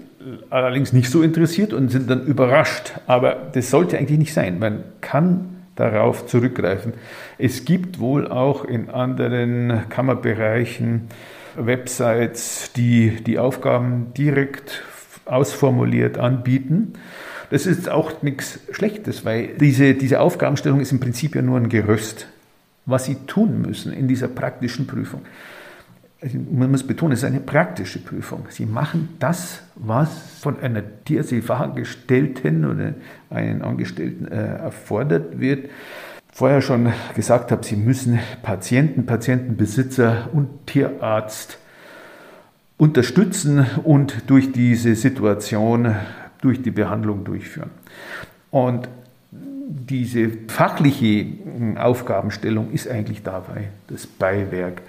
allerdings 0.51 0.93
nicht 0.93 1.11
so 1.11 1.23
interessiert 1.23 1.73
und 1.73 1.90
sind 1.90 2.09
dann 2.09 2.27
überrascht, 2.27 2.93
aber 3.07 3.51
das 3.53 3.71
sollte 3.71 3.99
eigentlich 3.99 4.19
nicht 4.19 4.33
sein. 4.33 4.59
Man 4.59 4.85
kann 5.01 5.60
darauf 5.81 6.27
zurückgreifen. 6.27 6.93
Es 7.38 7.64
gibt 7.64 7.99
wohl 7.99 8.29
auch 8.29 8.64
in 8.64 8.90
anderen 8.90 9.88
Kammerbereichen 9.88 11.09
Websites, 11.57 12.71
die 12.77 13.23
die 13.25 13.38
Aufgaben 13.38 14.12
direkt 14.16 14.83
ausformuliert 15.25 16.19
anbieten. 16.19 16.93
Das 17.51 17.66
ist 17.66 17.88
auch 17.88 18.23
nichts 18.23 18.61
Schlechtes, 18.71 19.25
weil 19.25 19.49
diese, 19.59 19.95
diese 19.95 20.21
Aufgabenstellung 20.21 20.81
ist 20.81 20.93
im 20.93 21.01
Prinzip 21.01 21.35
ja 21.35 21.43
nur 21.43 21.57
ein 21.57 21.69
Gerüst, 21.69 22.29
was 22.87 23.07
Sie 23.07 23.16
tun 23.27 23.62
müssen 23.62 23.93
in 23.93 24.07
dieser 24.07 24.29
praktischen 24.29 24.87
Prüfung 24.87 25.23
man 26.51 26.71
muss 26.71 26.87
betonen, 26.87 27.13
es 27.13 27.21
ist 27.21 27.25
eine 27.25 27.41
praktische 27.41 27.99
Prüfung. 27.99 28.47
Sie 28.51 28.67
machen 28.67 29.17
das, 29.19 29.63
was 29.75 30.11
von 30.41 30.61
einer 30.61 30.83
TSE-Fachangestellten 31.05 32.65
oder 32.65 32.95
einem 33.31 33.63
Angestellten 33.63 34.29
äh, 34.29 34.59
erfordert 34.59 35.41
wird. 35.41 35.71
Vorher 36.33 36.61
schon 36.61 36.93
gesagt 37.15 37.51
habe, 37.51 37.65
Sie 37.65 37.77
müssen 37.77 38.19
Patienten, 38.43 39.07
Patientenbesitzer 39.07 40.29
und 40.33 40.67
Tierarzt 40.67 41.59
unterstützen 42.77 43.67
und 43.85 44.31
durch 44.31 44.53
diese 44.53 44.95
Situation, 44.95 45.97
durch 46.41 46.63
die 46.63 46.71
Behandlung 46.71 47.25
durchführen. 47.25 47.71
Und 48.51 48.89
diese 49.33 50.31
fachliche 50.49 51.27
Aufgabenstellung 51.77 52.71
ist 52.73 52.89
eigentlich 52.89 53.23
dabei 53.23 53.69
das 53.89 54.07
Beiwerk. 54.07 54.83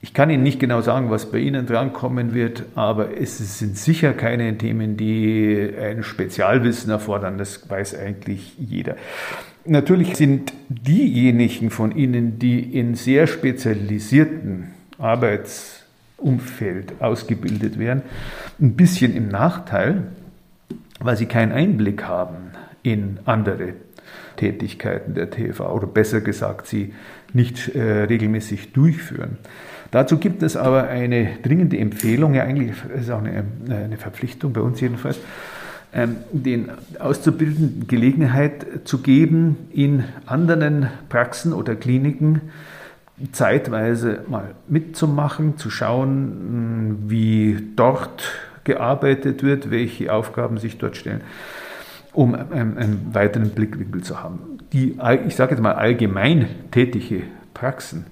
Ich 0.00 0.14
kann 0.14 0.30
Ihnen 0.30 0.44
nicht 0.44 0.60
genau 0.60 0.80
sagen, 0.80 1.10
was 1.10 1.32
bei 1.32 1.38
Ihnen 1.38 1.66
drankommen 1.66 2.32
wird, 2.32 2.62
aber 2.76 3.20
es 3.20 3.58
sind 3.58 3.76
sicher 3.76 4.12
keine 4.12 4.56
Themen, 4.56 4.96
die 4.96 5.72
ein 5.80 6.04
Spezialwissen 6.04 6.90
erfordern. 6.90 7.36
Das 7.36 7.68
weiß 7.68 7.98
eigentlich 7.98 8.56
jeder. 8.58 8.94
Natürlich 9.64 10.16
sind 10.16 10.52
diejenigen 10.68 11.70
von 11.70 11.96
Ihnen, 11.96 12.38
die 12.38 12.60
in 12.60 12.94
sehr 12.94 13.26
spezialisierten 13.26 14.68
Arbeitsumfeld 14.98 17.00
ausgebildet 17.00 17.78
werden, 17.78 18.02
ein 18.60 18.76
bisschen 18.76 19.16
im 19.16 19.28
Nachteil, 19.28 20.04
weil 21.00 21.16
sie 21.16 21.26
keinen 21.26 21.52
Einblick 21.52 22.04
haben 22.04 22.52
in 22.84 23.18
andere 23.24 23.72
Tätigkeiten 24.36 25.14
der 25.14 25.30
TV 25.30 25.72
oder 25.72 25.86
besser 25.86 26.20
gesagt, 26.20 26.66
sie 26.66 26.92
nicht 27.32 27.74
äh, 27.74 28.04
regelmäßig 28.04 28.72
durchführen. 28.72 29.38
Dazu 29.90 30.18
gibt 30.18 30.42
es 30.42 30.56
aber 30.56 30.88
eine 30.88 31.38
dringende 31.42 31.78
Empfehlung, 31.78 32.34
ja 32.34 32.42
eigentlich 32.42 32.72
ist 32.98 33.10
auch 33.10 33.22
eine, 33.22 33.44
eine 33.70 33.96
Verpflichtung 33.96 34.52
bei 34.52 34.60
uns 34.60 34.80
jedenfalls, 34.80 35.18
ähm, 35.94 36.16
den 36.30 36.70
Auszubildenden 36.98 37.86
Gelegenheit 37.86 38.66
zu 38.84 38.98
geben, 38.98 39.56
in 39.72 40.04
anderen 40.26 40.88
Praxen 41.08 41.54
oder 41.54 41.74
Kliniken 41.74 42.42
zeitweise 43.32 44.20
mal 44.28 44.54
mitzumachen, 44.68 45.56
zu 45.56 45.70
schauen, 45.70 47.04
wie 47.08 47.58
dort 47.74 48.22
gearbeitet 48.64 49.42
wird, 49.42 49.70
welche 49.70 50.12
Aufgaben 50.12 50.58
sich 50.58 50.78
dort 50.78 50.96
stellen, 50.96 51.22
um 52.18 52.34
einen, 52.34 52.76
einen 52.76 53.10
weiteren 53.12 53.50
Blickwinkel 53.50 54.02
zu 54.02 54.20
haben. 54.20 54.58
Die, 54.72 54.98
ich 55.28 55.36
sage 55.36 55.52
jetzt 55.52 55.62
mal, 55.62 55.74
allgemein 55.74 56.48
tätige 56.72 57.22
Praxen 57.54 58.06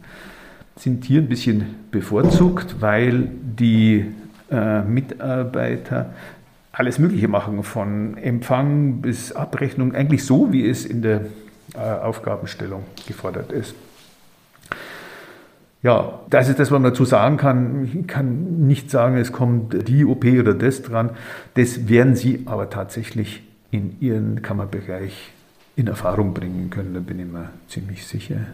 sind 0.76 1.04
hier 1.04 1.20
ein 1.20 1.28
bisschen 1.28 1.74
bevorzugt, 1.90 2.76
weil 2.80 3.28
die 3.42 4.06
äh, 4.48 4.82
Mitarbeiter 4.82 6.14
alles 6.70 7.00
Mögliche 7.00 7.26
machen, 7.26 7.64
von 7.64 8.16
Empfang 8.16 9.00
bis 9.00 9.32
Abrechnung, 9.32 9.92
eigentlich 9.92 10.24
so, 10.24 10.52
wie 10.52 10.68
es 10.68 10.86
in 10.86 11.02
der 11.02 11.22
äh, 11.74 11.78
Aufgabenstellung 11.78 12.84
gefordert 13.08 13.50
ist. 13.50 13.74
Ja, 15.82 16.20
das 16.30 16.48
ist 16.48 16.60
das, 16.60 16.70
was 16.70 16.78
man 16.80 16.84
dazu 16.84 17.04
sagen 17.04 17.38
kann. 17.38 17.90
Ich 17.92 18.06
kann 18.06 18.68
nicht 18.68 18.88
sagen, 18.88 19.16
es 19.16 19.32
kommt 19.32 19.88
die 19.88 20.04
OP 20.04 20.24
oder 20.24 20.54
das 20.54 20.82
dran. 20.82 21.10
Das 21.54 21.88
werden 21.88 22.14
Sie 22.14 22.44
aber 22.46 22.70
tatsächlich 22.70 23.42
in 23.76 23.96
Ihren 24.00 24.42
Kammerbereich 24.42 25.12
in 25.76 25.86
Erfahrung 25.86 26.32
bringen 26.32 26.70
können, 26.70 26.94
da 26.94 27.00
bin 27.00 27.18
ich 27.18 27.26
mir 27.26 27.50
ziemlich 27.68 28.06
sicher. 28.06 28.46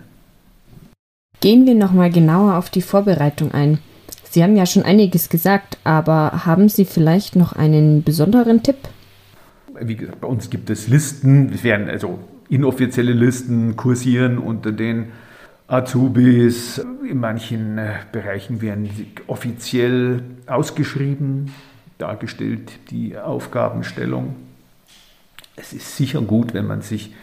Gehen 1.40 1.66
wir 1.66 1.74
nochmal 1.74 2.10
genauer 2.10 2.56
auf 2.56 2.70
die 2.70 2.82
Vorbereitung 2.82 3.52
ein. 3.52 3.78
Sie 4.24 4.42
haben 4.42 4.56
ja 4.56 4.66
schon 4.66 4.82
einiges 4.82 5.28
gesagt, 5.28 5.78
aber 5.84 6.46
haben 6.46 6.68
Sie 6.68 6.84
vielleicht 6.84 7.36
noch 7.36 7.52
einen 7.52 8.02
besonderen 8.02 8.62
Tipp? 8.62 8.76
Wie 9.80 9.96
gesagt, 9.96 10.20
bei 10.20 10.28
uns 10.28 10.50
gibt 10.50 10.70
es 10.70 10.88
Listen, 10.88 11.52
es 11.52 11.64
werden 11.64 11.88
also 11.88 12.18
inoffizielle 12.48 13.12
Listen 13.12 13.76
kursieren 13.76 14.38
unter 14.38 14.72
den 14.72 15.06
Azubis. 15.66 16.84
In 17.08 17.18
manchen 17.18 17.78
äh, 17.78 17.94
Bereichen 18.12 18.60
werden 18.60 18.88
sie 18.94 19.08
offiziell 19.26 20.22
ausgeschrieben, 20.46 21.50
dargestellt, 21.98 22.72
die 22.90 23.16
Aufgabenstellung. 23.16 24.34
Es 25.56 25.72
ist 25.72 25.96
sicher 25.96 26.20
gut, 26.20 26.54
wenn 26.54 26.66
man 26.66 26.82
sich 26.82 27.14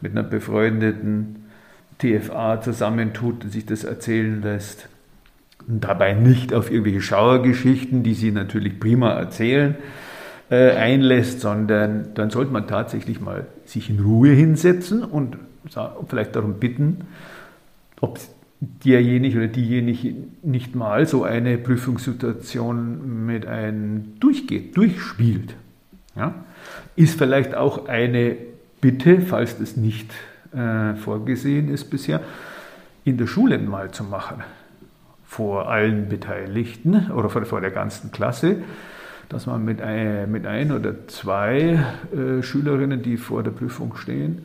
mit 0.00 0.12
einer 0.12 0.22
befreundeten 0.22 1.46
TFA 1.98 2.60
zusammentut 2.60 3.44
und 3.44 3.50
sich 3.50 3.66
das 3.66 3.84
erzählen 3.84 4.42
lässt. 4.42 4.88
Und 5.66 5.82
dabei 5.82 6.12
nicht 6.12 6.52
auf 6.52 6.70
irgendwelche 6.70 7.00
Schauergeschichten, 7.00 8.02
die 8.02 8.14
sie 8.14 8.30
natürlich 8.30 8.78
prima 8.78 9.12
erzählen, 9.12 9.76
äh, 10.50 10.72
einlässt, 10.72 11.40
sondern 11.40 12.14
dann 12.14 12.30
sollte 12.30 12.52
man 12.52 12.68
tatsächlich 12.68 13.20
mal 13.20 13.46
sich 13.64 13.90
in 13.90 14.00
Ruhe 14.00 14.30
hinsetzen 14.30 15.02
und 15.02 15.38
vielleicht 16.08 16.36
darum 16.36 16.60
bitten, 16.60 16.98
ob 18.00 18.20
derjenige 18.60 19.38
oder 19.38 19.48
diejenige 19.48 20.14
nicht 20.42 20.74
mal 20.74 21.06
so 21.06 21.24
eine 21.24 21.58
Prüfungssituation 21.58 23.26
mit 23.26 23.46
einem 23.46 24.18
durchgeht, 24.20 24.76
durchspielt. 24.76 25.54
Ja? 26.14 26.45
Ist 26.96 27.18
vielleicht 27.18 27.54
auch 27.54 27.88
eine 27.88 28.36
Bitte, 28.80 29.20
falls 29.20 29.58
das 29.58 29.76
nicht 29.76 30.12
äh, 30.52 30.94
vorgesehen 30.94 31.68
ist 31.68 31.90
bisher, 31.90 32.20
in 33.04 33.16
der 33.16 33.26
Schule 33.26 33.58
mal 33.58 33.90
zu 33.90 34.04
machen, 34.04 34.42
vor 35.26 35.68
allen 35.68 36.08
Beteiligten 36.08 37.10
oder 37.10 37.28
vor, 37.28 37.44
vor 37.44 37.60
der 37.60 37.70
ganzen 37.70 38.12
Klasse, 38.12 38.56
dass 39.28 39.46
man 39.46 39.64
mit 39.64 39.80
ein, 39.80 40.30
mit 40.30 40.46
ein 40.46 40.72
oder 40.72 41.06
zwei 41.08 41.84
äh, 42.14 42.42
Schülerinnen, 42.42 43.02
die 43.02 43.16
vor 43.16 43.42
der 43.42 43.50
Prüfung 43.50 43.96
stehen, 43.96 44.44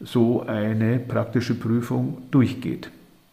so 0.00 0.42
eine 0.42 0.98
praktische 0.98 1.54
Prüfung 1.54 2.22
durchgeht. 2.30 2.90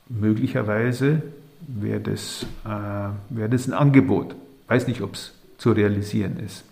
Möglicherweise 0.10 1.21
wäre 1.67 2.00
das, 2.00 2.45
äh, 2.65 3.10
wär 3.30 3.47
das 3.47 3.67
ein 3.67 3.74
Angebot. 3.74 4.36
Weiß 4.67 4.88
nicht, 4.88 5.02
ob 5.02 5.13
es 5.13 5.34
zu 5.58 5.71
realisieren 5.71 6.39
ist. 6.39 6.63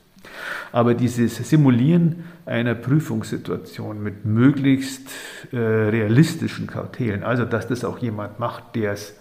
Aber 0.72 0.94
dieses 0.94 1.38
Simulieren 1.38 2.24
einer 2.46 2.76
Prüfungssituation 2.76 4.04
mit 4.04 4.26
möglichst 4.26 5.10
äh, 5.52 5.58
realistischen 5.58 6.68
Kautelen, 6.68 7.24
also 7.24 7.46
dass 7.46 7.68
das 7.68 7.84
auch 7.84 8.00
jemand 8.00 8.40
macht, 8.40 8.76
der 8.76 8.94
es 8.94 9.14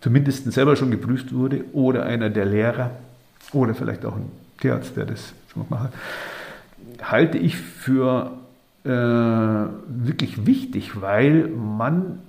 zumindest 0.00 0.50
selber 0.52 0.76
schon 0.76 0.90
geprüft 0.90 1.32
wurde, 1.34 1.64
oder 1.72 2.04
einer 2.04 2.30
der 2.30 2.46
Lehrer, 2.46 2.90
oder 3.52 3.74
vielleicht 3.74 4.04
auch 4.04 4.16
ein 4.16 4.30
Tierarzt, 4.60 4.96
der 4.96 5.06
das 5.06 5.32
schon 5.52 5.66
macht, 5.68 5.90
halte 7.02 7.38
ich 7.38 7.56
für 7.56 8.32
äh, 8.84 8.88
wirklich 8.88 10.46
wichtig, 10.46 11.00
weil 11.00 11.48
man 11.48 12.20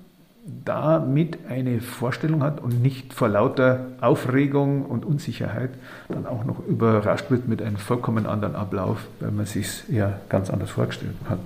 damit 0.66 1.38
eine 1.50 1.82
Vorstellung 1.82 2.44
hat 2.44 2.60
und 2.60 2.82
nicht 2.82 3.14
vor 3.14 3.30
lauter 3.30 3.88
Aufregung 4.02 4.86
und 4.86 5.06
Unsicherheit 5.06 5.70
dann 6.10 6.26
auch 6.26 6.46
noch 6.46 6.66
überrascht 6.68 7.30
wird 7.30 7.48
mit 7.48 7.62
einem 7.62 7.78
vollkommen 7.78 8.26
anderen 8.26 8.56
Ablauf, 8.56 9.08
weil 9.20 9.32
man 9.32 9.46
sich 9.46 9.84
ja 9.90 10.20
ganz 10.30 10.50
anders 10.50 10.72
vorgestellt 10.72 11.16
hat 11.30 11.40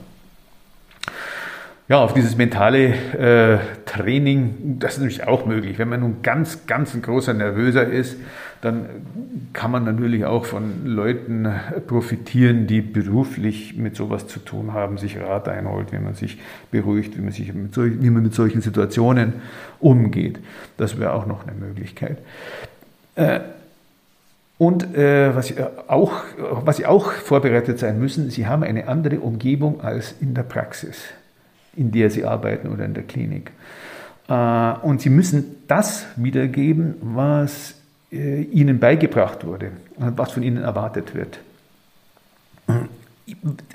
ja, 1.88 2.00
auf 2.00 2.14
dieses 2.14 2.36
mentale 2.36 2.88
äh, 2.88 3.60
Training, 3.86 4.80
das 4.80 4.94
ist 4.94 5.00
natürlich 5.02 5.28
auch 5.28 5.46
möglich. 5.46 5.78
Wenn 5.78 5.90
man 5.90 6.00
nun 6.00 6.24
ganz, 6.24 6.66
ganz 6.66 6.96
ein 6.96 7.04
großer 7.04 7.34
Nervöser 7.34 7.86
ist, 7.86 8.18
dann 8.62 8.86
kann 9.54 9.72
man 9.72 9.84
natürlich 9.84 10.26
auch 10.26 10.46
von 10.46 10.86
Leuten 10.86 11.48
profitieren, 11.88 12.68
die 12.68 12.82
beruflich 12.82 13.78
mit 13.78 13.96
sowas 13.96 14.28
zu 14.28 14.40
tun 14.40 14.74
haben, 14.74 14.98
sich 14.98 15.20
Rat 15.20 15.48
einholt, 15.48 15.92
wie 15.92 16.00
man 16.00 16.16
sich 16.16 16.40
beruhigt, 16.72 17.18
wie 17.18 17.22
man, 17.22 17.32
sich 17.32 17.54
mit, 17.54 17.74
solch, 17.74 17.94
wie 18.02 18.10
man 18.10 18.24
mit 18.24 18.34
solchen 18.34 18.62
Situationen 18.62 19.34
umgeht. 19.80 20.40
Das 20.78 21.00
wäre 21.00 21.14
auch 21.14 21.26
noch 21.26 21.48
eine 21.48 21.56
Möglichkeit. 21.56 22.18
Äh, 23.16 23.42
und 24.58 24.96
äh, 24.96 25.36
was, 25.36 25.54
auch, 25.88 26.14
was 26.38 26.78
Sie 26.78 26.86
auch 26.86 27.12
vorbereitet 27.12 27.78
sein 27.78 28.00
müssen, 28.00 28.30
Sie 28.30 28.48
haben 28.48 28.64
eine 28.64 28.88
andere 28.88 29.20
Umgebung 29.20 29.82
als 29.82 30.16
in 30.22 30.34
der 30.34 30.44
Praxis 30.44 31.04
in 31.76 31.92
der 31.92 32.10
sie 32.10 32.26
arbeiten 32.26 32.70
oder 32.70 32.86
in 32.86 32.94
der 32.94 33.04
Klinik. 33.04 33.52
Äh, 34.28 34.74
und 34.82 35.02
sie 35.02 35.10
müssen 35.10 35.58
das 35.68 36.06
wiedergeben, 36.16 36.96
was 37.02 37.72
äh, 37.72 37.74
ihnen 38.16 38.80
beigebracht 38.80 39.46
wurde, 39.46 39.72
was 39.98 40.32
von 40.32 40.44
ihnen 40.44 40.64
erwartet 40.64 41.16
wird. 41.16 41.40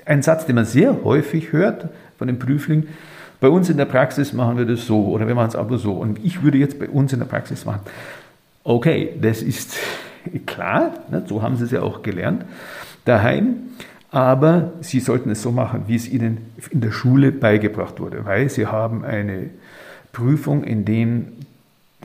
Ein 0.05 0.21
Satz, 0.21 0.45
den 0.45 0.55
man 0.55 0.65
sehr 0.65 1.03
häufig 1.03 1.51
hört 1.51 1.89
von 2.17 2.27
den 2.27 2.39
Prüflingen, 2.39 2.87
bei 3.39 3.49
uns 3.49 3.69
in 3.69 3.77
der 3.77 3.85
Praxis 3.85 4.33
machen 4.33 4.57
wir 4.57 4.65
das 4.65 4.85
so 4.85 5.07
oder 5.07 5.27
wir 5.27 5.33
machen 5.33 5.49
es 5.49 5.55
aber 5.55 5.77
so 5.79 5.93
und 5.93 6.23
ich 6.23 6.43
würde 6.43 6.59
jetzt 6.59 6.77
bei 6.79 6.87
uns 6.87 7.11
in 7.11 7.19
der 7.19 7.25
Praxis 7.25 7.65
machen. 7.65 7.81
Okay, 8.63 9.09
das 9.19 9.41
ist 9.41 9.77
klar, 10.45 10.93
ne, 11.09 11.23
so 11.27 11.41
haben 11.41 11.57
sie 11.57 11.65
es 11.65 11.71
ja 11.71 11.81
auch 11.81 12.03
gelernt 12.03 12.45
daheim. 13.05 13.55
Aber 14.11 14.73
Sie 14.81 14.99
sollten 14.99 15.29
es 15.29 15.41
so 15.41 15.51
machen, 15.51 15.85
wie 15.87 15.95
es 15.95 16.07
Ihnen 16.07 16.39
in 16.69 16.81
der 16.81 16.91
Schule 16.91 17.31
beigebracht 17.31 18.01
wurde, 18.01 18.25
weil 18.25 18.49
Sie 18.49 18.67
haben 18.67 19.05
eine 19.05 19.49
Prüfung, 20.11 20.65
in 20.65 20.83
dem 20.83 21.27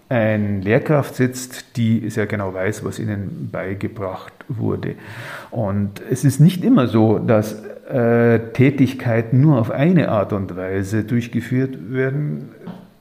ein 0.09 0.63
Lehrkraft 0.63 1.17
sitzt, 1.17 1.77
die 1.77 2.09
sehr 2.11 2.27
genau 2.27 2.55
weiß, 2.55 2.85
was 2.85 2.99
ihnen 2.99 3.49
beigebracht 3.51 4.33
wurde. 4.49 4.95
Und 5.51 6.01
es 6.11 6.25
ist 6.25 6.41
nicht 6.41 6.65
immer 6.65 6.87
so, 6.87 7.19
dass 7.19 7.65
äh, 7.89 8.39
Tätigkeit 8.53 9.33
nur 9.33 9.59
auf 9.59 9.71
eine 9.71 10.09
Art 10.09 10.33
und 10.33 10.57
Weise 10.57 11.05
durchgeführt 11.05 11.93
werden 11.93 12.51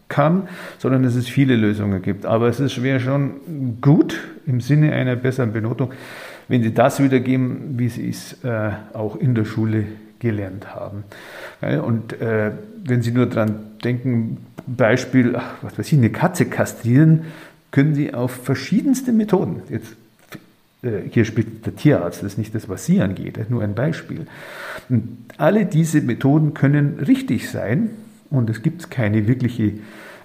kann, 0.09 0.47
sondern 0.79 1.03
dass 1.03 1.15
es 1.15 1.27
viele 1.27 1.55
Lösungen 1.55 2.01
gibt. 2.01 2.25
Aber 2.25 2.47
es 2.47 2.71
schwer 2.71 2.99
schon 2.99 3.77
gut 3.81 4.19
im 4.47 4.61
Sinne 4.61 4.93
einer 4.93 5.15
besseren 5.15 5.53
Benotung, 5.53 5.91
wenn 6.47 6.63
sie 6.63 6.73
das 6.73 7.01
wiedergeben, 7.01 7.77
wie 7.77 7.89
sie 7.89 8.09
es 8.09 8.43
äh, 8.43 8.71
auch 8.93 9.15
in 9.15 9.35
der 9.35 9.45
Schule 9.45 9.85
gelernt 10.19 10.73
haben. 10.73 11.03
Und 11.61 12.19
äh, 12.21 12.51
wenn 12.83 13.01
Sie 13.01 13.11
nur 13.11 13.27
daran 13.27 13.74
denken, 13.83 14.37
Beispiel, 14.67 15.35
ach, 15.35 15.55
was 15.61 15.77
weiß 15.77 15.87
ich, 15.91 15.97
eine 15.97 16.09
Katze 16.09 16.45
kastrieren, 16.45 17.25
können 17.71 17.95
Sie 17.95 18.13
auf 18.13 18.31
verschiedenste 18.31 19.11
Methoden, 19.11 19.61
jetzt 19.69 19.95
äh, 20.81 21.09
hier 21.09 21.25
spielt 21.25 21.65
der 21.65 21.75
Tierarzt, 21.75 22.23
das 22.23 22.33
ist 22.33 22.37
nicht 22.37 22.55
das, 22.55 22.69
was 22.69 22.85
Sie 22.85 23.01
angeht, 23.01 23.49
nur 23.49 23.63
ein 23.63 23.75
Beispiel. 23.75 24.27
Und 24.89 25.17
alle 25.37 25.65
diese 25.65 26.01
Methoden 26.01 26.53
können 26.53 26.99
richtig 26.99 27.49
sein 27.49 27.89
und 28.29 28.49
es 28.49 28.61
gibt 28.61 28.89
keine 28.91 29.27
wirkliche 29.27 29.73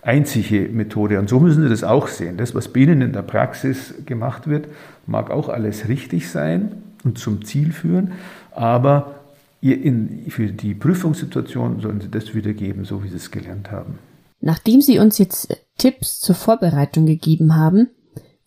einzige 0.03 0.69
Methode. 0.69 1.19
Und 1.19 1.29
so 1.29 1.41
müssen 1.41 1.63
Sie 1.63 1.69
das 1.69 1.85
auch 1.85 2.09
sehen. 2.09 2.37
Das, 2.37 2.55
was 2.55 2.69
bei 2.69 2.81
Ihnen 2.81 3.03
in 3.03 3.13
der 3.13 3.23
Praxis 3.23 3.95
gemacht 4.07 4.49
wird, 4.49 4.69
mag 5.07 5.31
auch 5.31 5.49
alles 5.49 5.89
richtig 5.89 6.31
sein 6.31 6.73
und 7.05 7.19
zum 7.19 7.45
Ziel 7.45 7.73
führen, 7.73 8.13
aber 8.53 9.20
in, 9.61 10.31
für 10.31 10.47
die 10.47 10.75
Prüfungssituation 10.75 11.81
sollen 11.81 12.01
Sie 12.01 12.11
das 12.11 12.35
wiedergeben, 12.35 12.85
so 12.85 13.05
wie 13.05 13.09
Sie 13.09 13.17
es 13.17 13.31
gelernt 13.31 13.71
haben. 13.71 13.99
Nachdem 14.41 14.81
Sie 14.81 14.99
uns 14.99 15.19
jetzt 15.19 15.55
Tipps 15.77 16.19
zur 16.21 16.35
Vorbereitung 16.35 17.07
gegeben 17.07 17.57
haben, 17.57 17.89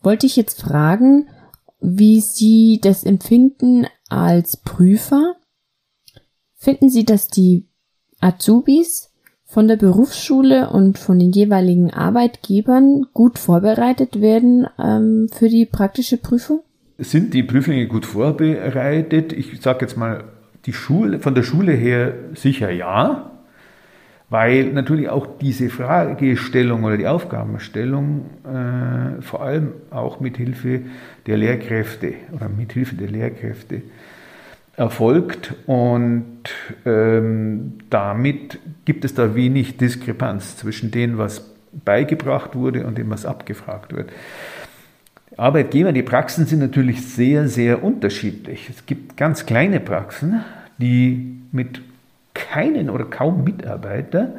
wollte 0.02 0.26
ich 0.26 0.36
jetzt 0.36 0.62
fragen, 0.62 1.28
wie 1.80 2.20
Sie 2.20 2.80
das 2.82 3.04
empfinden 3.04 3.86
als 4.08 4.56
Prüfer. 4.56 5.36
Finden 6.56 6.88
Sie, 6.88 7.04
dass 7.04 7.28
die 7.28 7.68
Azubis 8.20 9.10
von 9.44 9.68
der 9.68 9.76
Berufsschule 9.76 10.70
und 10.70 10.98
von 10.98 11.18
den 11.18 11.30
jeweiligen 11.30 11.92
Arbeitgebern 11.92 13.06
gut 13.12 13.38
vorbereitet 13.38 14.20
werden 14.20 14.66
ähm, 14.82 15.28
für 15.32 15.48
die 15.48 15.66
praktische 15.66 16.16
Prüfung? 16.16 16.62
Sind 16.98 17.34
die 17.34 17.42
Prüflinge 17.42 17.86
gut 17.86 18.06
vorbereitet? 18.06 19.32
Ich 19.32 19.60
sage 19.60 19.82
jetzt 19.82 19.96
mal, 19.96 20.24
die 20.66 20.72
Schule, 20.72 21.20
von 21.20 21.34
der 21.34 21.42
Schule 21.42 21.72
her 21.72 22.14
sicher 22.34 22.70
ja, 22.70 23.30
weil 24.30 24.72
natürlich 24.72 25.08
auch 25.08 25.26
diese 25.40 25.68
Fragestellung 25.68 26.84
oder 26.84 26.96
die 26.96 27.06
Aufgabenstellung 27.06 28.30
äh, 28.44 29.22
vor 29.22 29.42
allem 29.42 29.72
auch 29.90 30.20
mit 30.20 30.38
Hilfe 30.38 30.80
der 31.26 31.36
Lehrkräfte 31.36 32.14
oder 32.32 32.48
mit 32.48 32.72
Hilfe 32.72 32.96
der 32.96 33.08
Lehrkräfte 33.08 33.82
erfolgt 34.76 35.54
und 35.66 36.50
ähm, 36.84 37.74
damit 37.90 38.58
gibt 38.84 39.04
es 39.04 39.14
da 39.14 39.34
wenig 39.34 39.76
Diskrepanz 39.76 40.56
zwischen 40.56 40.90
dem, 40.90 41.16
was 41.18 41.54
beigebracht 41.84 42.54
wurde 42.54 42.86
und 42.86 42.98
dem, 42.98 43.10
was 43.10 43.26
abgefragt 43.26 43.94
wird. 43.94 44.10
Arbeitgeber, 45.36 45.92
die 45.92 46.02
Praxen 46.02 46.46
sind 46.46 46.60
natürlich 46.60 47.02
sehr, 47.06 47.48
sehr 47.48 47.82
unterschiedlich. 47.82 48.70
Es 48.70 48.86
gibt 48.86 49.16
ganz 49.16 49.46
kleine 49.46 49.80
Praxen, 49.80 50.44
die 50.78 51.40
mit 51.50 51.80
keinen 52.34 52.90
oder 52.90 53.04
kaum 53.04 53.44
Mitarbeiter 53.44 54.34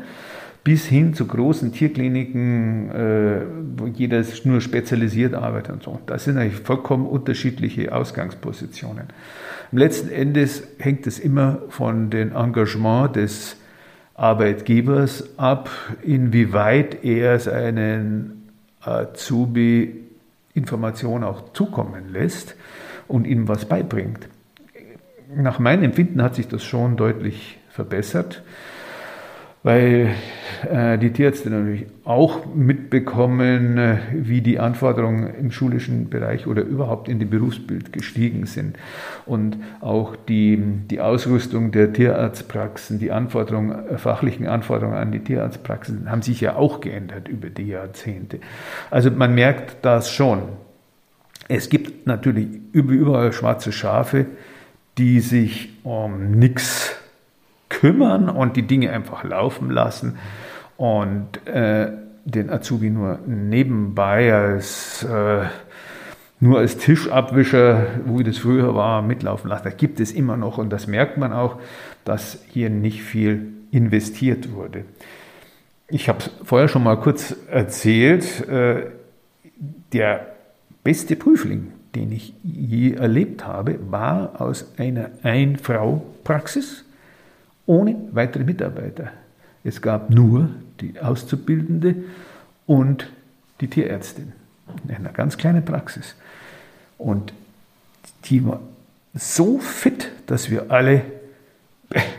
bis 0.63 0.85
hin 0.85 1.13
zu 1.13 1.27
großen 1.27 1.73
Tierkliniken, 1.73 2.89
äh, 2.89 3.41
wo 3.77 3.85
jeder 3.85 4.23
nur 4.45 4.61
spezialisiert 4.61 5.35
arbeitet 5.35 5.73
und 5.73 5.83
so. 5.83 5.99
Das 6.07 6.23
sind 6.23 6.37
eigentlich 6.37 6.59
vollkommen 6.59 7.05
unterschiedliche 7.05 7.93
Ausgangspositionen. 7.93 9.03
Letzten 9.71 10.09
Endes 10.09 10.63
hängt 10.79 11.05
es 11.05 11.19
immer 11.19 11.61
von 11.69 12.09
dem 12.09 12.35
Engagement 12.35 13.15
des 13.15 13.57
Arbeitgebers 14.15 15.37
ab, 15.37 15.69
inwieweit 16.01 17.03
er 17.03 17.39
seinen 17.39 18.49
Azubi 18.81 20.05
Informationen 20.55 21.23
auch 21.23 21.53
zukommen 21.53 22.11
lässt 22.11 22.55
und 23.07 23.27
ihm 23.27 23.47
was 23.47 23.65
beibringt. 23.65 24.27
Nach 25.35 25.59
meinem 25.59 25.83
Empfinden 25.83 26.23
hat 26.23 26.35
sich 26.35 26.47
das 26.47 26.63
schon 26.63 26.97
deutlich 26.97 27.59
verbessert 27.69 28.41
weil 29.65 30.13
äh, 30.71 30.99
die 30.99 31.11
Tierärzte 31.11 31.49
natürlich 31.49 31.87
auch 32.03 32.45
mitbekommen, 32.53 33.79
äh, 33.79 33.97
wie 34.13 34.41
die 34.41 34.59
Anforderungen 34.59 35.33
im 35.33 35.49
schulischen 35.49 36.07
Bereich 36.07 36.45
oder 36.45 36.61
überhaupt 36.61 37.09
in 37.09 37.17
dem 37.17 37.31
Berufsbild 37.31 37.91
gestiegen 37.91 38.45
sind. 38.45 38.77
Und 39.25 39.57
auch 39.81 40.15
die, 40.15 40.61
die 40.91 41.01
Ausrüstung 41.01 41.71
der 41.71 41.91
Tierarztpraxen, 41.91 42.99
die 42.99 43.09
Anforderungen, 43.09 43.89
äh, 43.89 43.97
fachlichen 43.97 44.45
Anforderungen 44.45 44.97
an 44.97 45.11
die 45.11 45.21
Tierarztpraxen 45.21 46.11
haben 46.11 46.21
sich 46.21 46.41
ja 46.41 46.57
auch 46.57 46.79
geändert 46.79 47.27
über 47.27 47.49
die 47.49 47.69
Jahrzehnte. 47.69 48.41
Also 48.91 49.09
man 49.09 49.33
merkt 49.33 49.83
das 49.83 50.11
schon. 50.11 50.43
Es 51.47 51.69
gibt 51.69 52.05
natürlich 52.05 52.49
überall 52.71 53.33
schwarze 53.33 53.71
Schafe, 53.71 54.27
die 54.99 55.21
sich 55.21 55.69
um 55.83 56.29
nichts 56.29 56.95
kümmern 57.85 58.29
und 58.29 58.57
die 58.57 58.63
Dinge 58.63 58.89
einfach 58.91 59.23
laufen 59.23 59.69
lassen 59.69 60.17
und 60.75 61.45
äh, 61.45 61.91
den 62.25 62.49
Azubi 62.49 62.89
nur 62.89 63.19
nebenbei 63.27 64.33
als 64.33 65.03
äh, 65.03 65.45
nur 66.39 66.57
als 66.57 66.77
Tischabwischer, 66.77 67.85
wie 68.05 68.23
das 68.23 68.39
früher 68.39 68.73
war, 68.73 69.03
mitlaufen 69.03 69.49
lassen. 69.49 69.65
Das 69.65 69.77
gibt 69.77 69.99
es 69.99 70.11
immer 70.11 70.35
noch 70.35 70.57
und 70.57 70.71
das 70.71 70.87
merkt 70.87 71.17
man 71.17 71.31
auch, 71.31 71.59
dass 72.05 72.39
hier 72.49 72.71
nicht 72.71 73.03
viel 73.03 73.53
investiert 73.69 74.51
wurde. 74.51 74.85
Ich 75.87 76.09
habe 76.09 76.19
es 76.19 76.31
vorher 76.43 76.67
schon 76.67 76.83
mal 76.83 76.97
kurz 76.97 77.35
erzählt, 77.51 78.47
äh, 78.49 78.87
der 79.93 80.25
beste 80.83 81.15
Prüfling, 81.15 81.71
den 81.93 82.11
ich 82.11 82.33
je 82.43 82.93
erlebt 82.93 83.45
habe, 83.45 83.77
war 83.91 84.41
aus 84.41 84.73
einer 84.77 85.11
Ein-Frau-Praxis 85.21 86.84
ohne 87.65 87.95
weitere 88.11 88.43
Mitarbeiter. 88.43 89.11
Es 89.63 89.81
gab 89.81 90.09
nur 90.09 90.49
die 90.79 90.99
Auszubildende 90.99 91.95
und 92.67 93.09
die 93.61 93.67
Tierärztin 93.67 94.33
in 94.87 94.95
einer 94.95 95.09
ganz 95.09 95.37
kleinen 95.37 95.63
Praxis. 95.63 96.15
Und 96.97 97.33
die 98.25 98.45
war 98.45 98.59
so 99.13 99.59
fit, 99.59 100.11
dass 100.27 100.49
wir 100.49 100.71
alle 100.71 101.03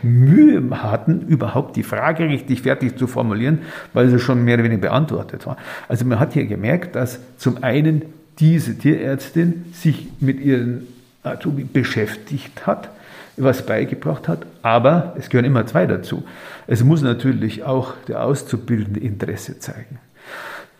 Mühe 0.01 0.63
hatten, 0.81 1.27
überhaupt 1.27 1.75
die 1.75 1.83
Frage 1.83 2.29
richtig 2.29 2.61
fertig 2.61 2.97
zu 2.97 3.05
formulieren, 3.05 3.59
weil 3.93 4.09
sie 4.09 4.19
schon 4.19 4.43
mehr 4.43 4.55
oder 4.55 4.63
weniger 4.63 4.81
beantwortet 4.81 5.45
war. 5.45 5.57
Also 5.87 6.05
man 6.05 6.19
hat 6.19 6.33
hier 6.33 6.45
gemerkt, 6.45 6.95
dass 6.95 7.19
zum 7.37 7.63
einen 7.63 8.03
diese 8.39 8.77
Tierärztin 8.77 9.65
sich 9.73 10.07
mit 10.19 10.39
ihren 10.39 10.87
Azubi 11.23 11.63
beschäftigt 11.63 12.65
hat 12.65 12.89
was 13.37 13.65
beigebracht 13.65 14.27
hat, 14.27 14.45
aber 14.61 15.13
es 15.17 15.29
gehören 15.29 15.45
immer 15.45 15.65
zwei 15.65 15.85
dazu. 15.85 16.23
Es 16.65 16.83
muss 16.83 17.01
natürlich 17.01 17.63
auch 17.63 17.93
der 18.07 18.23
Auszubildende 18.23 18.99
Interesse 18.99 19.59
zeigen. 19.59 19.99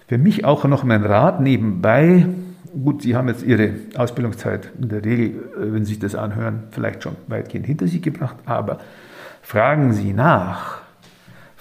Für 0.07 0.17
mich 0.17 0.45
auch 0.45 0.63
noch 0.65 0.83
mein 0.83 1.03
Rat 1.03 1.41
nebenbei, 1.41 2.25
gut, 2.83 3.01
Sie 3.01 3.15
haben 3.15 3.27
jetzt 3.27 3.43
Ihre 3.43 3.71
Ausbildungszeit 3.95 4.71
in 4.81 4.89
der 4.89 5.03
Regel, 5.03 5.27
äh, 5.27 5.73
wenn 5.73 5.85
Sie 5.85 5.93
sich 5.93 5.99
das 5.99 6.15
anhören, 6.15 6.63
vielleicht 6.71 7.03
schon 7.03 7.15
weitgehend 7.27 7.65
hinter 7.65 7.87
sich 7.87 8.01
gebracht, 8.01 8.37
aber 8.45 8.79
fragen 9.41 9.93
Sie 9.93 10.13
nach, 10.13 10.81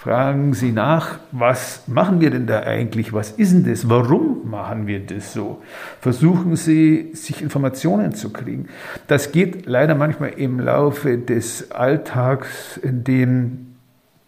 fragen 0.06 0.54
Sie 0.54 0.70
nach, 0.70 1.18
was 1.32 1.82
machen 1.88 2.20
wir 2.20 2.30
denn 2.30 2.46
da 2.46 2.60
eigentlich? 2.60 3.12
Was 3.12 3.32
ist 3.32 3.52
denn 3.52 3.64
das? 3.64 3.88
Warum 3.88 4.48
machen 4.48 4.86
wir 4.86 5.00
das 5.00 5.32
so? 5.32 5.60
Versuchen 6.00 6.54
Sie, 6.54 7.10
sich 7.12 7.42
Informationen 7.42 8.14
zu 8.14 8.32
kriegen. 8.32 8.68
Das 9.08 9.32
geht 9.32 9.66
leider 9.66 9.96
manchmal 9.96 10.28
im 10.28 10.60
Laufe 10.60 11.18
des 11.18 11.72
Alltags, 11.72 12.76
in 12.76 13.02
dem 13.02 13.66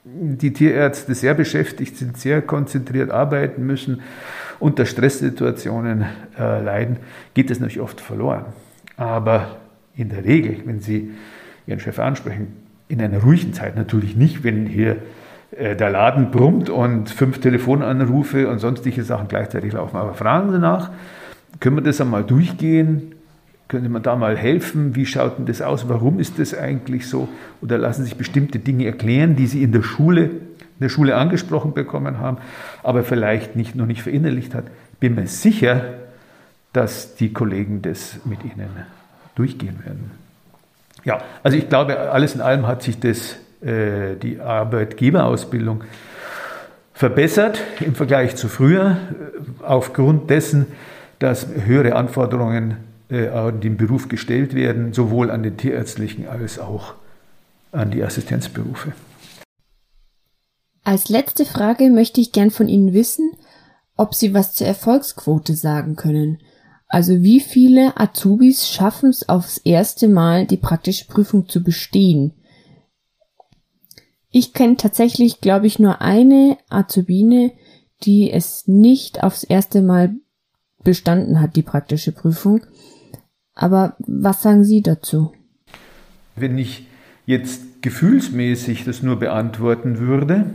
die 0.05 0.53
Tierärzte 0.53 1.14
sehr 1.14 1.35
beschäftigt 1.35 1.97
sind, 1.97 2.17
sehr 2.17 2.43
konzentriert 2.43 3.12
arbeiten 3.12 3.64
müssen, 3.64 4.01
unter 4.59 4.85
Stresssituationen 4.85 6.07
äh, 6.37 6.61
leiden, 6.61 6.97
geht 7.35 7.51
das 7.51 7.61
natürlich 7.61 7.81
oft 7.81 8.01
verloren. 8.01 8.47
Aber 8.97 9.59
in 9.95 10.09
der 10.09 10.25
Regel, 10.25 10.57
wenn 10.64 10.81
Sie 10.81 11.12
Ihren 11.69 11.79
Chef 11.79 12.01
ansprechen, 12.01 12.49
in 12.88 13.01
einer 13.01 13.23
ruhigen 13.23 13.53
Zeit 13.53 13.77
natürlich 13.77 14.17
nicht, 14.17 14.43
wenn 14.43 14.67
hier 14.67 14.97
der 15.53 15.91
Laden 15.91 16.31
brummt 16.31 16.69
und 16.69 17.09
fünf 17.09 17.41
Telefonanrufe 17.41 18.49
und 18.49 18.59
sonstige 18.59 19.03
Sachen 19.03 19.29
gleichzeitig 19.29 19.73
laufen. 19.73 19.97
Aber 19.97 20.15
fragen 20.15 20.53
Sie 20.53 20.59
nach, 20.59 20.91
können 21.61 21.77
wir 21.77 21.83
das 21.83 22.01
einmal 22.01 22.25
durchgehen? 22.25 23.15
Könnte 23.67 23.89
man 23.89 24.03
da 24.03 24.17
mal 24.17 24.37
helfen? 24.37 24.95
Wie 24.95 25.07
schaut 25.07 25.39
denn 25.39 25.47
das 25.47 25.61
aus? 25.61 25.89
Warum 25.89 26.21
ist 26.21 26.39
das 26.39 26.57
eigentlich 26.57 27.09
so? 27.09 27.29
Oder 27.61 27.79
lassen 27.79 28.05
sich 28.05 28.17
bestimmte 28.17 28.59
Dinge 28.59 28.87
erklären, 28.87 29.37
die 29.37 29.47
Sie 29.47 29.63
in 29.63 29.73
der 29.73 29.83
Schule, 29.83 30.25
in 30.25 30.81
der 30.81 30.89
Schule 30.89 31.17
angesprochen 31.17 31.75
bekommen 31.75 32.19
haben, 32.19 32.39
aber 32.83 33.03
vielleicht 33.03 33.57
nicht, 33.57 33.75
noch 33.75 33.87
nicht 33.87 34.03
verinnerlicht 34.03 34.55
hat? 34.55 34.65
Bin 35.01 35.15
mir 35.15 35.27
sicher, 35.27 35.83
dass 36.73 37.15
die 37.17 37.33
Kollegen 37.33 37.83
das 37.83 38.21
mit 38.25 38.45
Ihnen 38.45 38.69
durchgehen 39.35 39.79
werden. 39.85 40.11
Ja, 41.05 41.21
also 41.43 41.57
ich 41.57 41.69
glaube, 41.69 41.99
alles 42.11 42.35
in 42.35 42.41
allem 42.41 42.67
hat 42.67 42.83
sich 42.83 42.99
das 42.99 43.37
äh, 43.61 44.16
die 44.16 44.40
Arbeitgeberausbildung 44.40 45.85
verbessert 46.92 47.61
im 47.81 47.94
Vergleich 47.94 48.37
zu 48.37 48.49
früher, 48.49 48.98
äh, 49.61 49.65
aufgrund 49.65 50.31
dessen, 50.31 50.67
dass 51.19 51.46
höhere 51.46 51.94
Anforderungen 51.94 52.79
äh, 53.11 53.29
an 53.29 53.61
den 53.61 53.77
Beruf 53.77 54.09
gestellt 54.09 54.54
werden, 54.54 54.92
sowohl 54.92 55.31
an 55.31 55.42
den 55.42 55.56
tierärztlichen 55.56 56.29
als 56.29 56.59
auch 56.59 56.94
an 57.73 57.90
die 57.90 58.02
Assistenzberufe. 58.02 58.92
Als 60.85 61.09
letzte 61.09 61.44
Frage 61.44 61.90
möchte 61.90 62.21
ich 62.21 62.33
gern 62.33 62.50
von 62.50 62.69
Ihnen 62.69 62.94
wissen, 62.94 63.33
ob 63.96 64.15
Sie 64.15 64.35
was 64.35 64.54
zur 64.54 64.67
Erfolgsquote 64.67 65.54
sagen 65.54 65.96
können. 65.96 66.38
Also 66.88 67.23
wie 67.23 67.40
viele 67.40 67.92
Azubis 67.96 68.69
schaffen 68.69 69.11
es 69.11 69.29
aufs 69.29 69.59
erste 69.59 70.09
Mal, 70.09 70.46
die 70.46 70.56
praktische 70.56 71.06
Prüfung 71.06 71.48
zu 71.48 71.63
bestehen? 71.63 72.33
Ich 74.31 74.52
kenne 74.52 74.76
tatsächlich, 74.76 75.40
glaube 75.40 75.66
ich, 75.66 75.79
nur 75.79 76.00
eine 76.02 76.58
Azubine, 76.68 77.52
die 78.04 78.31
es 78.31 78.66
nicht 78.66 79.22
aufs 79.22 79.42
erste 79.42 79.83
Mal 79.83 80.14
bestanden 80.85 81.40
hat, 81.40 81.56
die 81.56 81.62
praktische 81.62 82.12
Prüfung. 82.12 82.60
Aber 83.54 83.96
was 83.98 84.42
sagen 84.42 84.64
Sie 84.64 84.83
dazu? 84.83 85.33
Wenn 86.37 86.58
ich 86.58 86.87
jetzt 87.26 87.83
gefühlsmäßig 87.83 88.85
das 88.85 89.02
nur 89.02 89.18
beantworten 89.18 89.98
würde, 89.98 90.50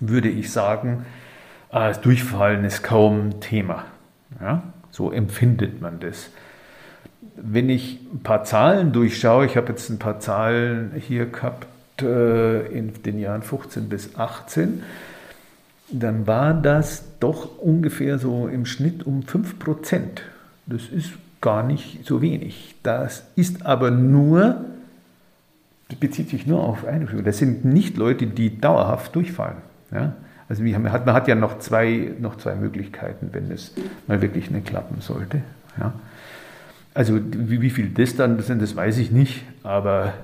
würde 0.00 0.28
ich 0.28 0.52
sagen, 0.52 1.04
ah, 1.70 1.88
das 1.88 2.00
Durchfallen 2.00 2.64
ist 2.64 2.82
kaum 2.82 3.40
Thema. 3.40 3.84
Ja? 4.40 4.62
So 4.90 5.10
empfindet 5.10 5.80
man 5.80 5.98
das. 5.98 6.30
Wenn 7.36 7.68
ich 7.68 8.00
ein 8.12 8.22
paar 8.22 8.44
Zahlen 8.44 8.92
durchschaue, 8.92 9.46
ich 9.46 9.56
habe 9.56 9.70
jetzt 9.70 9.90
ein 9.90 9.98
paar 9.98 10.20
Zahlen 10.20 10.92
hier 10.96 11.26
gehabt, 11.26 11.66
äh, 12.02 12.66
in 12.76 13.02
den 13.02 13.18
Jahren 13.18 13.42
15 13.42 13.88
bis 13.88 14.16
18, 14.16 14.82
dann 15.90 16.26
war 16.26 16.54
das 16.54 17.04
doch 17.20 17.58
ungefähr 17.58 18.18
so 18.18 18.48
im 18.48 18.66
Schnitt 18.66 19.06
um 19.06 19.20
5%. 19.20 20.00
Das 20.66 20.82
ist 20.88 21.12
gar 21.40 21.62
nicht 21.62 22.06
so 22.06 22.22
wenig. 22.22 22.74
Das 22.82 23.24
ist 23.36 23.66
aber 23.66 23.90
nur, 23.90 24.64
das 25.88 25.98
bezieht 25.98 26.30
sich 26.30 26.46
nur 26.46 26.64
auf 26.64 26.82
Prüfung. 26.82 27.22
Das 27.22 27.38
sind 27.38 27.64
nicht 27.64 27.96
Leute, 27.96 28.26
die 28.26 28.58
dauerhaft 28.58 29.14
durchfallen. 29.14 29.58
Ja? 29.92 30.14
Also 30.48 30.62
man, 30.62 30.90
hat, 30.90 31.06
man 31.06 31.14
hat 31.14 31.28
ja 31.28 31.34
noch 31.34 31.58
zwei, 31.58 32.12
noch 32.18 32.36
zwei 32.36 32.54
Möglichkeiten, 32.54 33.28
wenn 33.32 33.50
es 33.50 33.72
mal 34.06 34.22
wirklich 34.22 34.50
nicht 34.50 34.66
klappen 34.66 35.00
sollte. 35.00 35.42
Ja? 35.78 35.92
Also 36.94 37.20
wie, 37.20 37.60
wie 37.60 37.70
viel 37.70 37.90
das 37.90 38.16
dann 38.16 38.40
sind, 38.40 38.62
das 38.62 38.74
weiß 38.74 38.98
ich 38.98 39.10
nicht, 39.10 39.44
aber 39.62 40.14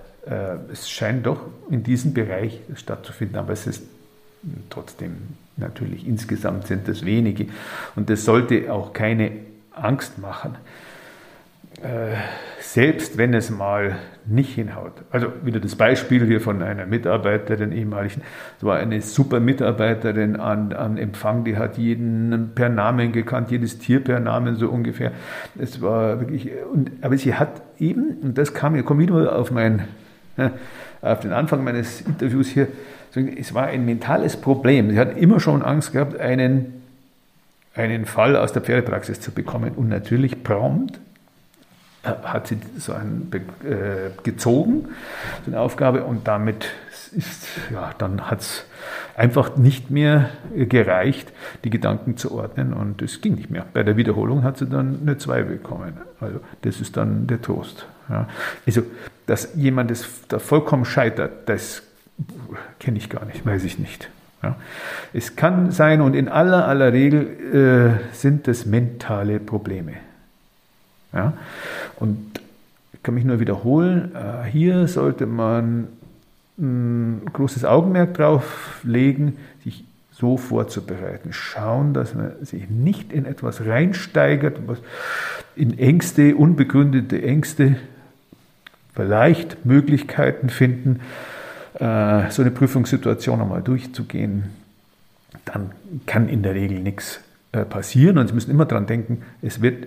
es 0.71 0.91
scheint 0.91 1.27
doch 1.27 1.47
in 1.71 1.83
diesem 1.83 2.13
Bereich 2.15 2.61
stattzufinden. 2.75 3.39
Aber 3.39 3.53
es 3.53 3.67
ist 3.67 3.83
trotzdem 4.69 5.17
natürlich 5.57 6.07
insgesamt 6.07 6.67
sind 6.67 6.89
das 6.89 7.05
wenige. 7.05 7.47
Und 7.97 8.11
das 8.11 8.25
sollte 8.25 8.73
auch 8.73 8.93
keine 8.93 9.33
Angst 9.73 10.19
machen. 10.19 10.57
Äh, 11.83 12.17
selbst 12.61 13.17
wenn 13.17 13.33
es 13.33 13.51
mal 13.51 13.97
nicht 14.27 14.55
hinhaut. 14.55 14.93
Also 15.11 15.29
wieder 15.43 15.61
das 15.61 15.77
Beispiel 15.77 16.27
hier 16.27 16.41
von 16.41 16.63
einer 16.63 16.85
Mitarbeiterin 16.85 17.73
ehemaligen. 17.73 18.23
Es 18.59 18.65
war 18.65 18.77
eine 18.77 19.01
super 19.01 19.41
Mitarbeiterin 19.41 20.37
an, 20.37 20.73
an 20.73 20.99
Empfang, 20.99 21.45
die 21.45 21.57
hat 21.57 21.79
jeden 21.79 22.51
per 22.55 22.69
Namen 22.69 23.13
gekannt, 23.13 23.51
jedes 23.51 23.79
Tier 23.79 24.05
per 24.05 24.21
Namen 24.21 24.57
so 24.57 24.69
ungefähr. 24.69 25.13
Es 25.59 25.81
war 25.81 26.21
wirklich, 26.21 26.51
und, 26.73 26.91
aber 27.01 27.17
sie 27.17 27.35
hat 27.35 27.63
eben, 27.79 28.19
und 28.23 28.37
das 28.37 28.53
kam, 28.53 28.75
ich 28.75 28.85
komme 28.85 29.03
wieder 29.03 29.35
auf 29.35 29.51
mein, 29.51 29.89
auf 31.03 31.21
den 31.21 31.33
Anfang 31.33 31.65
meines 31.65 32.01
Interviews 32.01 32.49
hier, 32.49 32.69
es 33.15 33.55
war 33.55 33.67
ein 33.67 33.85
mentales 33.85 34.37
Problem. 34.37 34.91
Sie 34.91 34.99
hat 34.99 35.17
immer 35.17 35.41
schon 35.41 35.63
Angst 35.63 35.93
gehabt, 35.93 36.19
einen, 36.21 36.83
einen 37.75 38.07
Fall 38.07 38.37
aus 38.37 38.53
der 38.53 38.63
Pferdepraxis 38.63 39.21
zu 39.21 39.33
bekommen. 39.33 39.73
Und 39.75 39.89
natürlich 39.89 40.45
prompt 40.45 41.01
hat 42.03 42.47
sie 42.47 42.59
so 42.79 42.95
einen 42.95 43.31
äh, 43.33 44.11
gezogen, 44.23 44.89
so 45.45 45.51
eine 45.51 45.61
Aufgabe, 45.61 46.05
und 46.05 46.27
damit 46.27 46.71
ist, 47.13 47.47
ja, 47.73 47.91
dann 47.99 48.31
hat 48.31 48.41
es 48.41 48.65
einfach 49.17 49.57
nicht 49.57 49.91
mehr 49.91 50.31
gereicht, 50.55 51.33
die 51.65 51.71
Gedanken 51.71 52.17
zu 52.17 52.33
ordnen 52.33 52.73
und 52.73 53.03
es 53.03 53.21
ging 53.21 53.35
nicht 53.35 53.51
mehr. 53.51 53.67
Bei 53.73 53.83
der 53.83 53.97
Wiederholung 53.97 54.45
hat 54.45 54.59
sie 54.59 54.67
dann 54.67 55.01
eine 55.03 55.19
2 55.19 55.43
bekommen. 55.43 55.95
Also 56.21 56.41
das 56.63 56.81
ist 56.81 56.97
dann 56.97 57.27
der 57.27 57.43
Trost. 57.43 57.87
Ja. 58.11 58.29
Also, 58.67 58.83
dass 59.27 59.55
jemand 59.55 59.91
das, 59.91 60.07
da 60.29 60.39
vollkommen 60.39 60.85
scheitert, 60.85 61.49
das 61.49 61.83
kenne 62.79 62.99
ich 62.99 63.09
gar 63.09 63.25
nicht, 63.25 63.47
weiß 63.47 63.65
ich 63.65 63.79
nicht. 63.79 64.11
Ja. 64.43 64.57
Es 65.13 65.37
kann 65.37 65.71
sein 65.71 66.01
und 66.01 66.15
in 66.15 66.29
aller, 66.29 66.67
aller 66.67 66.93
Regel 66.93 68.01
äh, 68.13 68.15
sind 68.15 68.49
das 68.49 68.67
mentale 68.67 69.39
Probleme. 69.39 69.95
Ja? 71.13 71.35
Und 71.97 72.41
ich 72.93 73.03
kann 73.03 73.15
mich 73.15 73.25
nur 73.25 73.41
wiederholen, 73.41 74.13
äh, 74.15 74.49
hier 74.49 74.89
sollte 74.89 75.27
man 75.27 75.89
ein 76.59 77.23
großes 77.33 77.65
Augenmerk 77.65 78.15
drauf 78.15 78.81
legen, 78.83 79.39
sich 79.65 79.85
so 80.13 80.37
vorzubereiten. 80.37 81.33
Schauen, 81.33 81.95
dass 81.95 82.15
man 82.15 82.33
sich 82.43 82.69
nicht 82.69 83.13
in 83.13 83.25
etwas 83.25 83.65
reinsteigert, 83.65 84.59
was 84.67 84.79
in 85.57 85.79
Ängste, 85.79 86.37
unbegründete 86.37 87.23
Ängste, 87.23 87.77
vielleicht 89.01 89.65
Möglichkeiten 89.65 90.51
finden, 90.51 91.01
äh, 91.75 92.31
so 92.31 92.43
eine 92.43 92.51
Prüfungssituation 92.51 93.41
einmal 93.41 93.63
durchzugehen. 93.63 94.45
Dann 95.47 95.71
kann 96.05 96.29
in 96.29 96.43
der 96.43 96.55
Regel 96.55 96.81
nichts 96.81 97.21
äh, 97.53 97.65
passieren 97.65 98.19
und 98.19 98.29
Sie 98.29 98.35
müssen 98.35 98.51
immer 98.51 98.67
daran 98.67 98.87
denken, 98.87 99.23
es 99.41 99.63
wird 99.63 99.87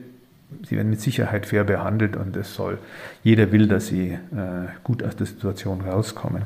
sie 0.68 0.78
werden 0.78 0.90
mit 0.90 1.02
Sicherheit 1.02 1.46
fair 1.46 1.64
behandelt 1.64 2.16
und 2.16 2.36
es 2.36 2.54
soll, 2.54 2.78
jeder 3.24 3.52
will, 3.52 3.68
dass 3.68 3.88
sie 3.88 4.12
äh, 4.12 4.18
gut 4.84 5.04
aus 5.04 5.16
der 5.16 5.26
Situation 5.26 5.82
rauskommen. 5.82 6.44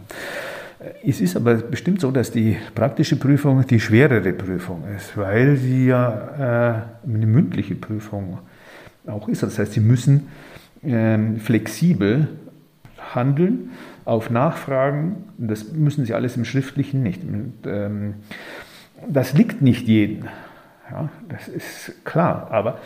Es 1.03 1.19
ist 1.19 1.35
aber 1.35 1.55
bestimmt 1.55 1.99
so, 2.01 2.11
dass 2.11 2.31
die 2.31 2.57
praktische 2.73 3.17
Prüfung 3.17 3.65
die 3.67 3.79
schwerere 3.79 4.31
Prüfung 4.31 4.83
ist, 4.95 5.17
weil 5.17 5.57
sie 5.57 5.87
ja 5.87 6.85
eine 7.03 7.25
mündliche 7.25 7.75
Prüfung 7.75 8.37
auch 9.07 9.27
ist. 9.27 9.43
Das 9.43 9.57
heißt, 9.57 9.73
sie 9.73 9.79
müssen 9.79 10.27
ähm, 10.83 11.39
flexibel 11.39 12.27
handeln 13.15 13.71
auf 14.05 14.29
Nachfragen. 14.29 15.25
Das 15.37 15.73
müssen 15.73 16.05
sie 16.05 16.13
alles 16.13 16.37
im 16.37 16.45
Schriftlichen 16.45 17.03
nicht. 17.03 17.21
Ähm, 17.65 18.15
das 19.07 19.33
liegt 19.33 19.61
nicht 19.61 19.87
jedem. 19.87 20.25
Ja, 20.89 21.09
das 21.29 21.47
ist 21.47 22.05
klar. 22.05 22.47
Aber 22.51 22.79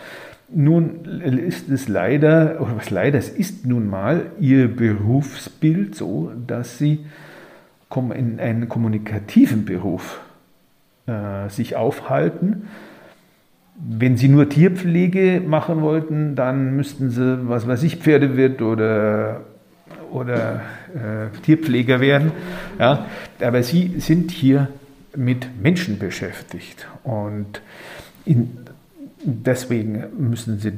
nun 0.48 1.04
ist 1.04 1.68
es 1.68 1.88
leider, 1.88 2.60
oder 2.60 2.76
was 2.76 2.90
leider, 2.90 3.18
es 3.18 3.28
ist 3.28 3.64
nun 3.66 3.88
mal 3.88 4.26
ihr 4.38 4.74
Berufsbild 4.74 5.94
so, 5.94 6.32
dass 6.46 6.78
sie 6.78 7.06
in 7.94 8.40
einem 8.40 8.68
kommunikativen 8.68 9.64
Beruf 9.64 10.20
äh, 11.06 11.48
sich 11.48 11.76
aufhalten. 11.76 12.68
Wenn 13.74 14.16
sie 14.16 14.28
nur 14.28 14.48
Tierpflege 14.48 15.42
machen 15.46 15.82
wollten, 15.82 16.34
dann 16.34 16.76
müssten 16.76 17.10
sie, 17.10 17.48
was 17.48 17.66
weiß 17.66 17.82
ich, 17.82 17.96
Pferdewirt 17.96 18.62
oder, 18.62 19.42
oder 20.12 20.60
äh, 20.94 21.36
Tierpfleger 21.42 22.00
werden. 22.00 22.32
Ja? 22.78 23.06
Aber 23.40 23.62
sie 23.62 24.00
sind 24.00 24.30
hier 24.30 24.68
mit 25.16 25.62
Menschen 25.62 25.98
beschäftigt. 25.98 26.86
Und 27.04 27.60
in, 28.24 28.58
deswegen 29.22 30.04
müssen 30.18 30.58
sie 30.58 30.72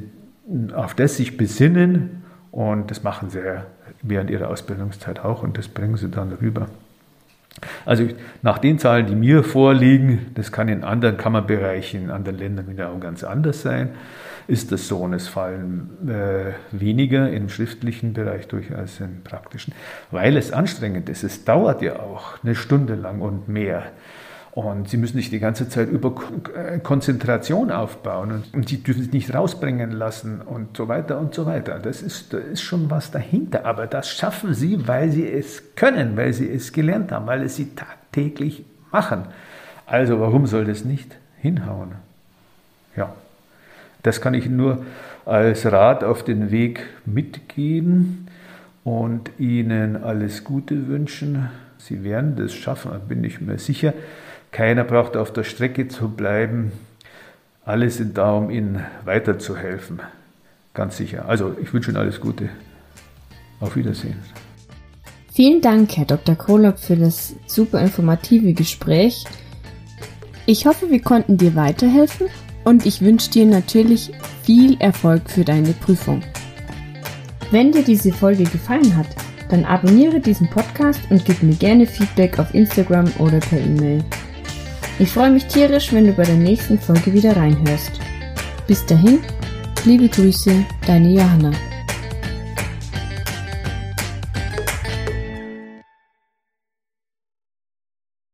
auf 0.73 0.93
das 0.93 1.17
sich 1.17 1.37
besinnen 1.37 2.23
und 2.51 2.91
das 2.91 3.03
machen 3.03 3.29
sie 3.29 3.41
während 4.01 4.29
ihrer 4.29 4.49
Ausbildungszeit 4.49 5.19
auch 5.19 5.43
und 5.43 5.57
das 5.57 5.67
bringen 5.67 5.97
sie 5.97 6.09
dann 6.09 6.31
rüber. 6.33 6.67
Also 7.85 8.07
nach 8.41 8.57
den 8.57 8.79
Zahlen, 8.79 9.07
die 9.07 9.15
mir 9.15 9.43
vorliegen, 9.43 10.27
das 10.35 10.51
kann 10.51 10.67
in 10.67 10.83
anderen 10.83 11.17
Kammerbereichen, 11.17 12.03
in 12.03 12.11
anderen 12.11 12.37
Ländern 12.37 12.69
wieder 12.69 12.89
auch 12.89 12.99
ganz 12.99 13.23
anders 13.23 13.61
sein, 13.61 13.89
ist 14.47 14.71
das 14.71 14.87
so 14.87 14.99
und 14.99 15.13
es 15.13 15.27
fallen 15.27 15.89
äh, 16.07 16.53
weniger 16.71 17.29
im 17.31 17.49
schriftlichen 17.49 18.13
Bereich 18.13 18.47
durch 18.47 18.75
als 18.75 18.99
im 18.99 19.23
praktischen, 19.23 19.73
weil 20.11 20.37
es 20.37 20.51
anstrengend 20.51 21.09
ist. 21.09 21.23
Es 21.23 21.45
dauert 21.45 21.81
ja 21.81 21.99
auch 21.99 22.43
eine 22.43 22.55
Stunde 22.55 22.95
lang 22.95 23.21
und 23.21 23.47
mehr. 23.47 23.83
Und 24.51 24.87
sie 24.87 24.95
müssen 24.95 25.17
sich 25.17 25.29
die 25.29 25.39
ganze 25.39 25.67
Zeit 25.67 25.89
über 25.89 26.15
äh, 26.55 26.79
Konzentration 26.79 27.71
aufbauen 27.71 28.43
und, 28.53 28.69
sie 28.69 28.81
dürfen 28.81 29.03
sich 29.03 29.11
nicht 29.11 29.33
rausbringen 29.33 29.91
lassen 29.91 30.39
und 30.39 30.77
so 30.77 30.87
weiter 30.87 31.19
und 31.19 31.35
so 31.35 31.45
weiter. 31.45 31.77
Das 31.77 32.01
ist, 32.01 32.31
da 32.31 32.37
ist 32.37 32.61
schon 32.61 32.89
was 32.89 33.11
dahinter. 33.11 33.65
Aber 33.65 33.85
das 33.85 34.09
schaffen 34.09 34.53
sie, 34.53 34.87
weil 34.87 35.11
sie 35.11 35.29
es 35.29 35.75
können, 35.75 36.15
weil 36.15 36.31
sie 36.31 36.49
es 36.49 36.71
gelernt 36.71 37.11
haben, 37.11 37.27
weil 37.27 37.43
es 37.43 37.57
sie 37.57 37.75
tagtäglich 37.75 38.63
machen. 38.93 39.25
Also 39.85 40.21
warum 40.21 40.47
soll 40.47 40.63
das 40.63 40.85
nicht 40.85 41.17
hinhauen? 41.41 41.95
Ja, 42.95 43.13
das 44.05 44.21
kann 44.21 44.35
ich 44.35 44.47
nur 44.47 44.85
als 45.25 45.65
Rat 45.65 46.03
auf 46.03 46.23
den 46.23 46.51
Weg 46.51 46.85
mitgeben 47.05 48.27
und 48.83 49.31
Ihnen 49.39 50.03
alles 50.03 50.43
Gute 50.43 50.87
wünschen. 50.87 51.49
Sie 51.79 52.03
werden 52.03 52.35
das 52.35 52.53
schaffen, 52.53 52.91
bin 53.07 53.23
ich 53.23 53.41
mir 53.41 53.57
sicher. 53.57 53.93
Keiner 54.51 54.83
braucht 54.83 55.17
auf 55.17 55.33
der 55.33 55.43
Strecke 55.43 55.87
zu 55.87 56.09
bleiben. 56.09 56.71
Alle 57.65 57.89
sind 57.89 58.17
da, 58.17 58.33
um 58.33 58.51
Ihnen 58.51 58.85
weiterzuhelfen. 59.05 60.01
Ganz 60.75 60.97
sicher. 60.97 61.27
Also, 61.27 61.55
ich 61.59 61.73
wünsche 61.73 61.89
Ihnen 61.89 61.97
alles 61.97 62.21
Gute. 62.21 62.49
Auf 63.59 63.75
Wiedersehen. 63.75 64.19
Vielen 65.33 65.61
Dank, 65.61 65.97
Herr 65.97 66.05
Dr. 66.05 66.35
Krolop, 66.35 66.77
für 66.77 66.95
das 66.95 67.35
super 67.47 67.81
informative 67.81 68.53
Gespräch. 68.53 69.25
Ich 70.45 70.67
hoffe, 70.67 70.91
wir 70.91 71.01
konnten 71.01 71.37
dir 71.37 71.55
weiterhelfen 71.55 72.27
und 72.65 72.85
ich 72.85 73.01
wünsche 73.01 73.31
dir 73.31 73.45
natürlich 73.45 74.11
viel 74.43 74.75
Erfolg 74.79 75.29
für 75.29 75.45
deine 75.45 75.71
Prüfung. 75.71 76.21
Wenn 77.51 77.71
dir 77.71 77.83
diese 77.83 78.11
Folge 78.11 78.43
gefallen 78.43 78.95
hat, 78.97 79.07
dann 79.49 79.63
abonniere 79.63 80.19
diesen 80.19 80.49
Podcast 80.49 80.99
und 81.09 81.23
gib 81.23 81.41
mir 81.43 81.55
gerne 81.55 81.85
Feedback 81.85 82.39
auf 82.39 82.53
Instagram 82.53 83.09
oder 83.19 83.39
per 83.39 83.59
E-Mail. 83.59 84.03
Ich 84.97 85.09
freue 85.09 85.31
mich 85.31 85.45
tierisch, 85.45 85.93
wenn 85.93 86.07
du 86.07 86.13
bei 86.13 86.23
der 86.23 86.35
nächsten 86.35 86.79
Folge 86.79 87.13
wieder 87.13 87.35
reinhörst. 87.35 87.99
Bis 88.67 88.85
dahin, 88.85 89.19
liebe 89.85 90.09
Grüße, 90.09 90.65
deine 90.87 91.13
Johanna. 91.13 91.51